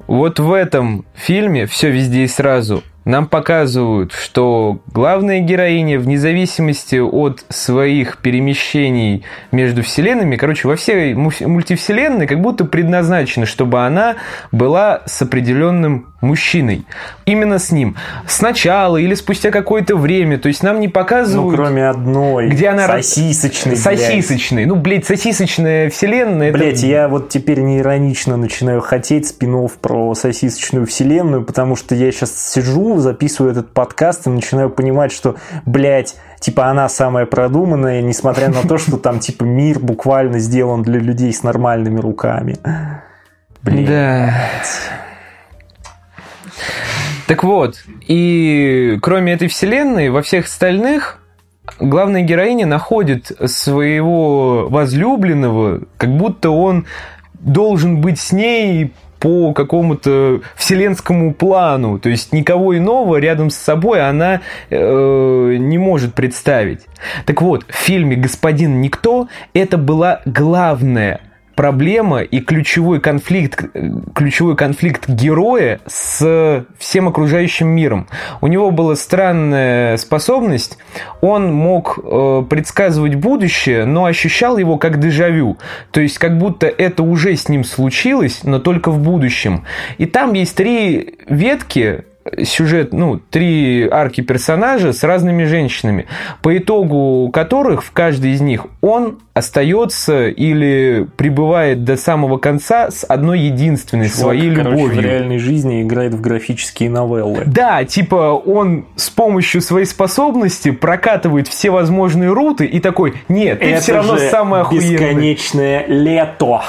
[0.08, 6.96] Вот в этом фильме все везде и сразу нам показывают, что главная героиня, вне зависимости
[6.96, 14.16] от своих перемещений между вселенными, короче, во всей мультивселенной как будто предназначена, чтобы она
[14.50, 16.84] была с определенным мужчиной.
[17.24, 17.96] Именно с ним.
[18.26, 20.38] Сначала или спустя какое-то время.
[20.38, 21.56] То есть нам не показывают...
[21.56, 22.48] Ну, кроме одной.
[22.48, 22.86] Где она...
[22.86, 24.66] Сосисочной, Сосисочной.
[24.66, 26.52] Ну, блядь, сосисочная вселенная.
[26.52, 26.86] Блядь, это...
[26.86, 32.52] я вот теперь не иронично начинаю хотеть спинов про сосисочную вселенную, потому что я сейчас
[32.52, 38.62] сижу, записываю этот подкаст и начинаю понимать, что, блядь, типа она самая продуманная, несмотря на
[38.62, 42.58] то, что там типа мир буквально сделан для людей с нормальными руками.
[43.62, 43.86] Блин.
[43.86, 44.34] Да.
[47.26, 51.20] Так вот, и кроме этой вселенной, во всех остальных
[51.80, 56.86] главная героиня находит своего возлюбленного, как будто он
[57.34, 64.06] должен быть с ней по какому-то вселенскому плану, то есть никого иного рядом с собой
[64.06, 64.40] она
[64.70, 66.86] э, не может представить.
[67.24, 71.20] Так вот, в фильме «Господин Никто» это была главная
[71.56, 73.64] проблема и ключевой конфликт,
[74.14, 78.06] ключевой конфликт героя с всем окружающим миром.
[78.40, 80.78] У него была странная способность,
[81.22, 85.56] он мог э, предсказывать будущее, но ощущал его как дежавю.
[85.90, 89.64] То есть как будто это уже с ним случилось, но только в будущем.
[89.96, 92.04] И там есть три ветки,
[92.44, 96.06] сюжет, ну, три арки персонажа с разными женщинами,
[96.42, 103.04] по итогу которых в каждой из них он остается или прибывает до самого конца с
[103.04, 104.96] одной единственной Чувак, своей короче, любовью.
[105.02, 107.42] в реальной жизни играет в графические новеллы.
[107.46, 113.66] Да, типа он с помощью своей способности прокатывает все возможные руты и такой, нет, ты
[113.72, 114.90] Это все равно самое охуенное.
[114.92, 116.62] бесконечное лето.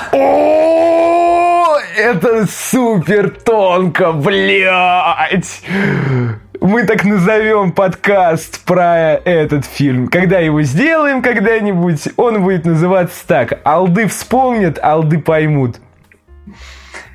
[1.97, 5.63] Это супер тонко, блядь!
[6.61, 10.07] Мы так назовем подкаст про этот фильм.
[10.07, 13.61] Когда его сделаем когда-нибудь, он будет называться так.
[13.63, 15.77] Алды вспомнят, алды поймут.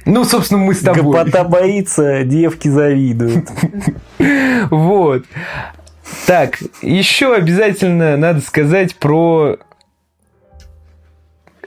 [0.05, 1.17] Ну, собственно, мы с тобой.
[1.17, 3.49] Гопота боится, девки завидуют.
[4.71, 5.25] Вот.
[6.27, 9.59] Так, еще обязательно надо сказать про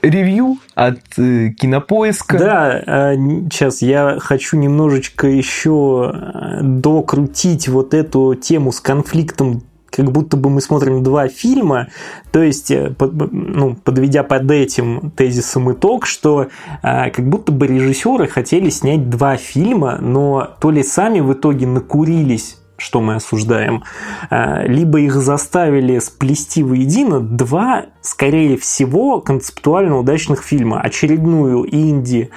[0.02, 2.38] ревью от э, кинопоиска.
[2.38, 3.16] Да, э,
[3.50, 9.62] сейчас я хочу немножечко еще э, докрутить вот эту тему с конфликтом
[9.96, 11.88] как будто бы мы смотрим два фильма,
[12.30, 16.48] то есть, э, ну, подведя под этим тезисом итог, что
[16.82, 21.66] э, как будто бы режиссеры хотели снять два фильма, но то ли сами в итоге
[21.66, 23.84] накурились что мы осуждаем,
[24.30, 30.80] э, либо их заставили сплести воедино два, скорее всего, концептуально удачных фильма.
[30.80, 32.30] Очередную инди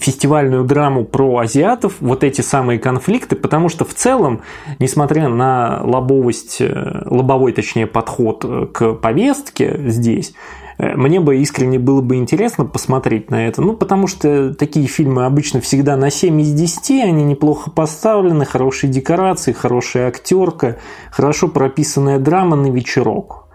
[0.00, 4.40] фестивальную драму про азиатов, вот эти самые конфликты, потому что в целом,
[4.78, 11.78] несмотря на лобовость, э, лобовой, точнее, подход э, к повестке здесь, Э, мне бы искренне
[11.78, 13.60] было бы интересно посмотреть на это.
[13.60, 18.90] Ну, потому что такие фильмы обычно всегда на 7 из 10, они неплохо поставлены, хорошие
[18.90, 20.76] декорации, хорошая актерка,
[21.10, 23.47] хорошо прописанная драма на вечерок.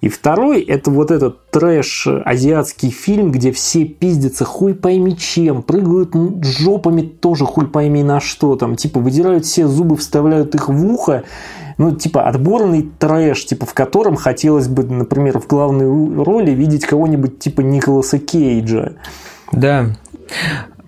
[0.00, 6.14] И второй– это вот этот трэш-азиатский фильм, где все пиздятся хуй пойми чем, прыгают
[6.44, 11.24] жопами тоже хуй пойми на что там, типа выдирают все зубы, вставляют их в ухо,
[11.76, 17.40] ну, типа, отборный трэш, типа, в котором хотелось бы, например, в главной роли видеть кого-нибудь
[17.40, 18.92] типа Николаса Кейджа.
[19.50, 19.86] Да.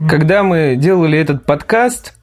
[0.08, 2.14] Когда мы делали этот подкаст,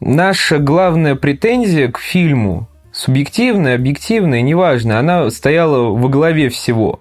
[0.00, 2.69] наша главная претензия к фильму
[3.00, 7.00] субъективная, объективная, неважно, она стояла во главе всего.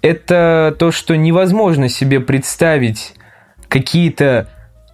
[0.00, 3.14] Это то, что невозможно себе представить
[3.68, 4.48] какие-то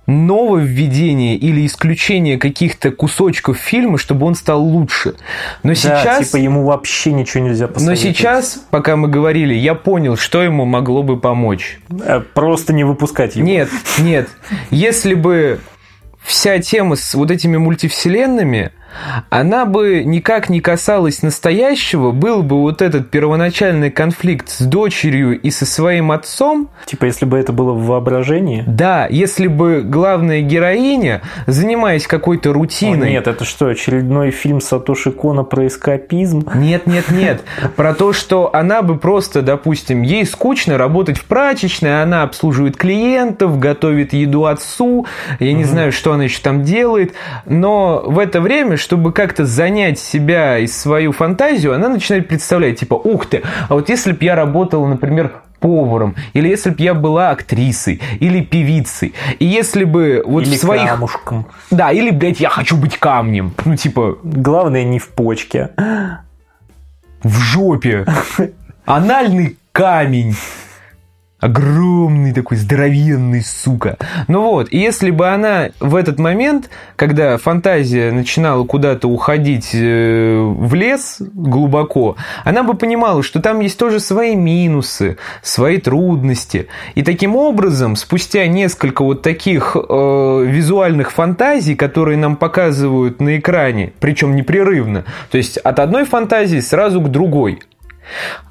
[0.06, 5.16] нововведение или исключение каких-то кусочков фильма, чтобы он стал лучше.
[5.62, 6.26] Но да, сейчас...
[6.26, 8.06] типа ему вообще ничего нельзя посоветовать.
[8.06, 11.78] Но сейчас, пока мы говорили, я понял, что ему могло бы помочь.
[11.90, 13.46] Э, просто не выпускать его.
[13.46, 13.68] Нет,
[13.98, 14.30] нет.
[14.70, 15.60] Если бы
[16.22, 18.72] вся тема с вот этими мультивселенными–
[19.30, 25.50] она бы никак не касалась настоящего, был бы вот этот первоначальный конфликт с дочерью и
[25.50, 26.70] со своим отцом.
[26.86, 28.64] Типа, если бы это было в воображении?
[28.66, 33.08] Да, если бы главная героиня, занимаясь какой-то рутиной...
[33.08, 36.48] О, нет, это что, очередной фильм Сатоши Кона про эскапизм?
[36.54, 37.42] Нет, нет, нет.
[37.76, 43.58] Про то, что она бы просто, допустим, ей скучно работать в прачечной, она обслуживает клиентов,
[43.58, 45.06] готовит еду отцу,
[45.38, 47.14] я не знаю, что она еще там делает,
[47.44, 52.94] но в это время чтобы как-то занять себя и свою фантазию, она начинает представлять, типа,
[52.94, 57.30] ух ты, а вот если бы я работала, например, поваром, или если бы я была
[57.30, 60.88] актрисой, или певицей, и если бы вот или в своих...
[60.88, 61.46] камушком.
[61.70, 63.52] Да, или, блядь, я хочу быть камнем.
[63.64, 64.18] Ну, типа...
[64.22, 65.70] Главное, не в почке.
[67.22, 68.06] В жопе.
[68.84, 70.36] Анальный камень.
[71.40, 73.96] Огромный такой здоровенный, сука.
[74.26, 80.40] Ну вот, и если бы она в этот момент, когда фантазия начинала куда-то уходить э,
[80.40, 86.66] в лес глубоко, она бы понимала, что там есть тоже свои минусы, свои трудности.
[86.96, 93.92] И таким образом, спустя несколько вот таких э, визуальных фантазий, которые нам показывают на экране,
[94.00, 97.60] причем непрерывно, то есть от одной фантазии сразу к другой,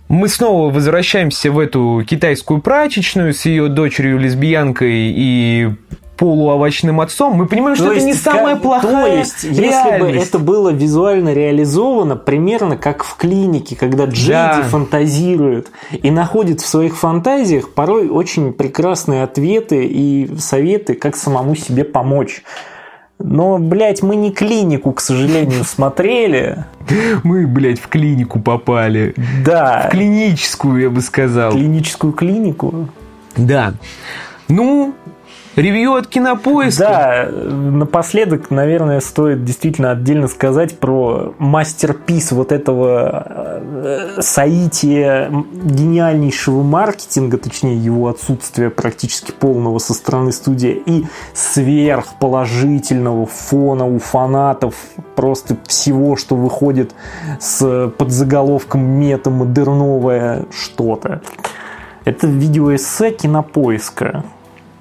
[0.10, 5.70] мы снова возвращаемся в эту китайскую прачечную с ее дочерью-лесбиянкой и
[6.18, 9.99] полуовощным отцом, мы понимаем, что то это есть, не самая как, плохая То есть, если
[9.99, 14.64] бы это было визуально реализовано, примерно как в клинике, когда Джейди да.
[14.64, 21.84] фантазирует и находит в своих фантазиях порой очень прекрасные ответы и советы, как самому себе
[21.84, 22.43] помочь.
[23.20, 26.65] Но, блядь, мы не клинику, к сожалению, смотрели.
[27.24, 29.15] Мы, блядь, в клинику попали.
[29.43, 29.88] Да.
[29.88, 31.51] В клиническую, я бы сказал.
[31.51, 32.89] Клиническую клинику?
[33.36, 33.74] Да.
[34.47, 34.93] Ну,
[35.58, 36.84] Ревью от кинопоиска.
[36.84, 43.26] Да, напоследок, наверное, стоит действительно отдельно сказать про мастерпис вот этого
[43.68, 53.88] э, соития гениальнейшего маркетинга, точнее его отсутствия практически полного со стороны студии и сверхположительного фона
[53.88, 54.76] у фанатов
[55.16, 56.93] просто всего, что выходит
[57.39, 61.24] с подзаголовком метамодерновое что-то.
[62.05, 64.24] Это видеоэссе кинопоиска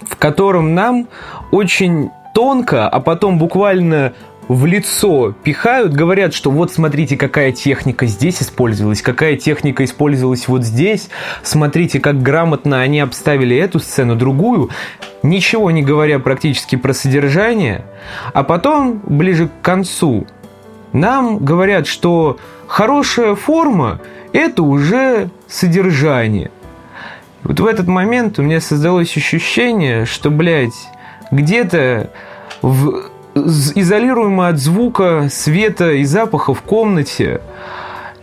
[0.09, 1.09] в котором нам
[1.51, 4.13] очень тонко, а потом буквально
[4.49, 10.63] в лицо пихают, говорят, что вот смотрите, какая техника здесь использовалась, какая техника использовалась вот
[10.63, 11.09] здесь,
[11.43, 14.71] смотрите, как грамотно они обставили эту сцену, другую,
[15.23, 17.85] ничего не говоря практически про содержание,
[18.35, 20.27] а потом, ближе к концу,
[20.93, 22.39] нам говорят, что
[22.69, 24.01] хорошая форма–
[24.33, 26.51] это уже содержание.
[27.47, 30.89] Вот в этот момент у меня создалось ощущение, что, блядь,
[31.31, 32.11] где-то
[32.61, 37.41] в изолируемо от звука, света и запаха в комнате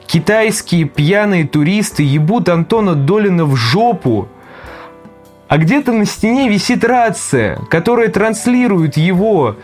[0.08, 4.28] китайские пьяные туристы ебут Антона Долина в жопу,
[5.48, 9.56] а где-то на стене висит рация, которая транслирует его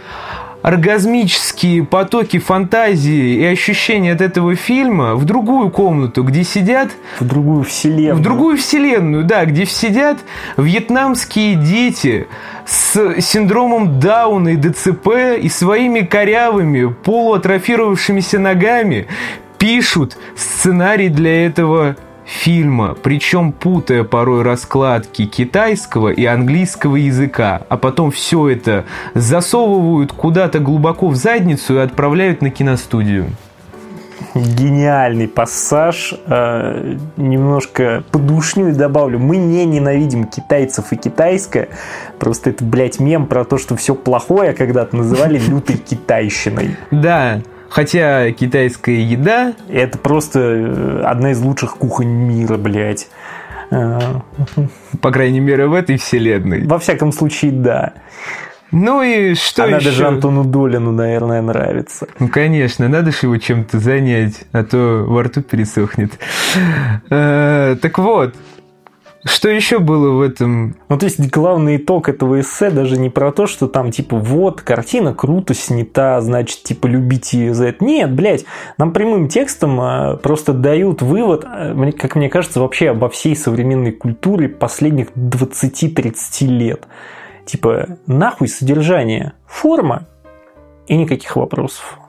[0.62, 6.90] оргазмические потоки фантазии и ощущения от этого фильма в другую комнату, где сидят...
[7.20, 8.16] В другую вселенную.
[8.16, 10.18] В другую вселенную, да, где сидят
[10.58, 12.28] вьетнамские дети
[12.66, 19.08] с синдромом Дауна и ДЦП и своими корявыми, полуатрофировавшимися ногами
[19.58, 21.96] пишут сценарий для этого
[22.30, 30.60] фильма, причем путая порой раскладки китайского и английского языка, а потом все это засовывают куда-то
[30.60, 33.32] глубоко в задницу и отправляют на киностудию.
[34.36, 36.14] Гениальный пассаж.
[36.28, 39.18] Э, немножко подушню добавлю.
[39.18, 41.70] Мы не ненавидим китайцев и китайское.
[42.20, 46.76] Просто это, блядь, мем про то, что все плохое когда-то называли лютой китайщиной.
[46.92, 49.54] Да, Хотя китайская еда...
[49.70, 53.08] Это просто э, одна из лучших кухонь мира, блядь.
[53.72, 54.00] Э,
[55.02, 56.66] По крайней мере, в этой вселенной.
[56.66, 57.94] Во всяком случае, да.
[58.72, 59.90] Ну и что Она еще?
[59.90, 62.08] даже Антону Долину, наверное, нравится.
[62.20, 66.12] Ну, конечно, надо же его чем-то занять, а то во рту пересохнет.
[67.10, 68.36] Э, так вот,
[69.26, 70.78] что еще было в этом?
[70.88, 74.62] Ну, то есть, главный итог этого эссе даже не про то, что там, типа, вот,
[74.62, 77.84] картина круто снята, значит, типа, любите ее за это.
[77.84, 78.46] Нет, блядь,
[78.78, 83.92] нам прямым текстом а, просто дают вывод, а, как мне кажется, вообще обо всей современной
[83.92, 86.88] культуре последних 20-30 лет.
[87.46, 90.08] Типа, нахуй содержание, форма
[90.88, 92.00] и никаких вопросов.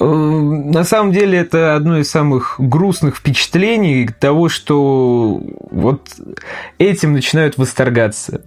[0.00, 6.08] Э, на самом деле это одно из самых грустных впечатлений того, что вот
[6.78, 8.42] этим начинают восторгаться.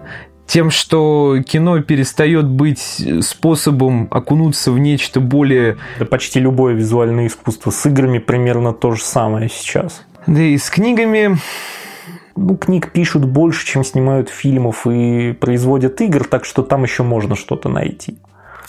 [0.45, 5.77] тем, что кино перестает быть способом окунуться в нечто более...
[5.99, 7.71] Да почти любое визуальное искусство.
[7.71, 10.03] С играми примерно то же самое сейчас.
[10.27, 11.37] Да и с книгами
[12.35, 17.35] ну, книг пишут больше, чем снимают фильмов и производят игр, так что там еще можно
[17.35, 18.17] что-то найти.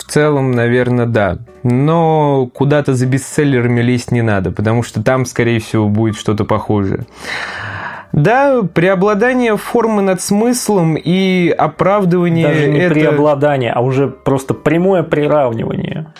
[0.05, 1.37] В целом, наверное, да.
[1.63, 7.05] Но куда-то за бестселлерами лезть не надо, потому что там, скорее всего, будет что-то похожее.
[8.11, 12.47] Да, преобладание формы над смыслом и оправдывание...
[12.47, 12.93] Даже не это...
[12.93, 16.13] преобладание, а уже просто прямое приравнивание.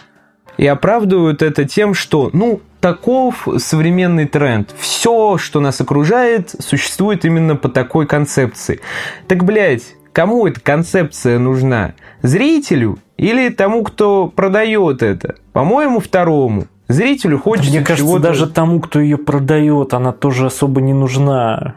[0.57, 4.73] И оправдывают это тем, что, ну, таков современный тренд.
[4.79, 8.79] Все, что нас окружает, существует именно по такой концепции.
[9.27, 11.93] Так, блядь, кому эта концепция нужна?
[12.21, 15.36] Зрителю или тому, кто продает это?
[15.53, 16.65] По-моему, второму.
[16.89, 21.76] Зрителю хочется Мне кажется, даже тому, кто ее продает, она тоже особо не нужна.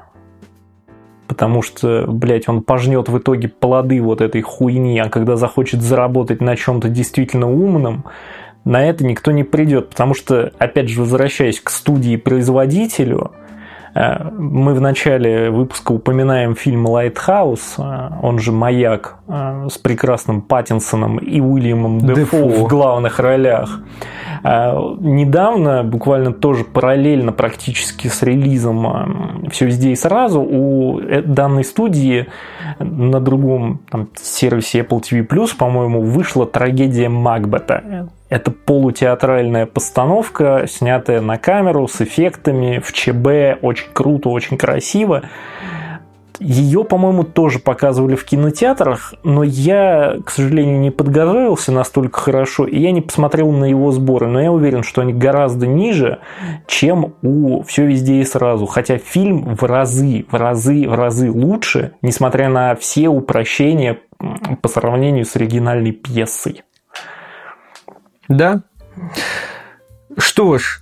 [1.28, 6.40] Потому что, блядь, он пожнет в итоге плоды вот этой хуйни, а когда захочет заработать
[6.40, 8.06] на чем-то действительно умном,
[8.64, 9.90] на это никто не придет.
[9.90, 13.30] Потому что, опять же, возвращаясь к студии-производителю,
[14.38, 21.18] мы в начале выпуска упоминаем фильм «Lighthouse», э, он же «Маяк», э, с прекрасным Паттинсоном
[21.18, 23.80] и Уильямом Дефо, Дефо в главных ролях.
[24.44, 32.26] Недавно, буквально тоже параллельно практически с релизом «Все везде и сразу», у данной студии
[32.78, 38.08] на другом там, сервисе Apple TV+, по-моему, вышла трагедия Макбета.
[38.28, 45.22] Это полутеатральная постановка, снятая на камеру с эффектами в ЧБ, очень круто, очень красиво.
[46.38, 52.78] Ее, по-моему, тоже показывали в кинотеатрах, но я, к сожалению, не подготовился настолько хорошо, и
[52.78, 56.18] я не посмотрел на его сборы, но я уверен, что они гораздо ниже,
[56.66, 58.66] чем у «Все везде и сразу».
[58.66, 64.00] Хотя фильм в разы, в разы, в разы лучше, несмотря на все упрощения
[64.60, 66.64] по сравнению с оригинальной пьесой.
[68.28, 68.62] Да.
[70.18, 70.80] Что ж,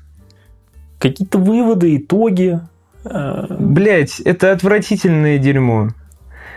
[0.99, 2.61] какие-то выводы, итоги.
[3.05, 5.91] Блять, это отвратительное дерьмо.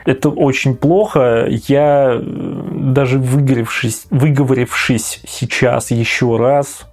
[0.05, 1.47] Это очень плохо.
[1.49, 6.85] Я э, даже выговорившись, выговорившись сейчас еще раз,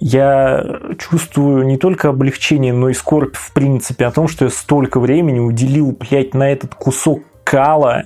[0.00, 4.98] я чувствую не только облегчение, но и скорбь в принципе о том, что я столько
[4.98, 8.04] времени уделил, блядь, на этот кусок кала.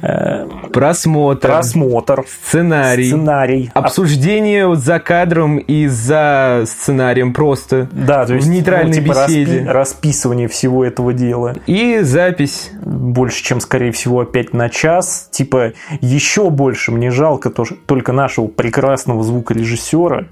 [0.00, 1.48] Э, просмотр.
[1.48, 2.24] Просмотр.
[2.26, 3.08] Сценарий.
[3.08, 3.70] Сценарий.
[3.74, 7.88] Обсуждение за кадром и за сценарием просто.
[7.92, 9.58] Да, то есть в нейтральной ну, типа беседе.
[9.60, 11.54] Распи- расписывание всего этого дела.
[11.66, 12.70] И запись.
[12.80, 15.28] Больше, чем, скорее всего, опять на час.
[15.30, 20.26] Типа, еще больше мне жалко то, только нашего прекрасного звукорежиссера.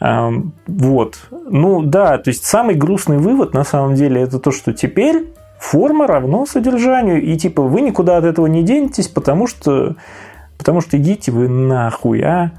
[0.00, 1.18] Эм, вот.
[1.30, 5.26] Ну да, то есть самый грустный вывод на самом деле это то, что теперь
[5.58, 7.22] форма равно содержанию.
[7.22, 9.96] И типа вы никуда от этого не денетесь, потому что
[10.56, 12.52] потому что идите вы нахуй, а.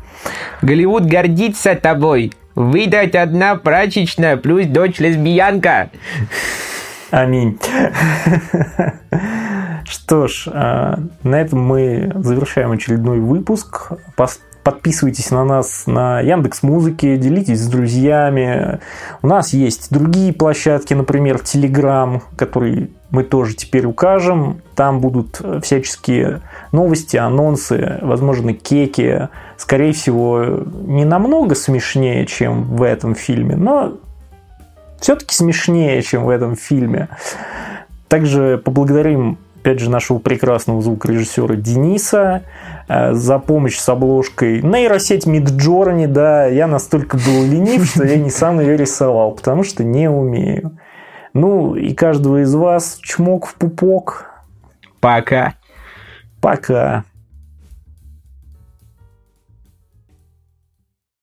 [0.61, 2.33] Голливуд гордится тобой.
[2.55, 5.91] Выдать одна прачечная плюс дочь лесбиянка.
[7.11, 7.59] Аминь.
[9.85, 13.91] Что ж, а, на этом мы завершаем очередной выпуск.
[14.63, 18.79] Подписывайтесь на нас на Яндекс Музыке, делитесь с друзьями.
[19.21, 24.61] У нас есть другие площадки, например, Телеграм, который мы тоже теперь укажем.
[24.75, 26.41] Там будут всяческие
[26.71, 29.29] новости, анонсы, возможно, кеки.
[29.57, 33.97] Скорее всего, не намного смешнее, чем в этом фильме, но
[34.99, 37.07] все-таки смешнее, чем в этом фильме.
[38.07, 42.43] Также поблагодарим опять же, нашего прекрасного звукорежиссера Дениса
[42.87, 44.61] э, за помощь с обложкой.
[44.61, 49.83] Нейросеть Midjourney, да, я настолько был ленив, что я не сам ее рисовал, потому что
[49.83, 50.77] не умею.
[51.33, 54.31] Ну, и каждого из вас чмок в пупок.
[54.99, 55.53] Пока.
[56.41, 57.03] Пока.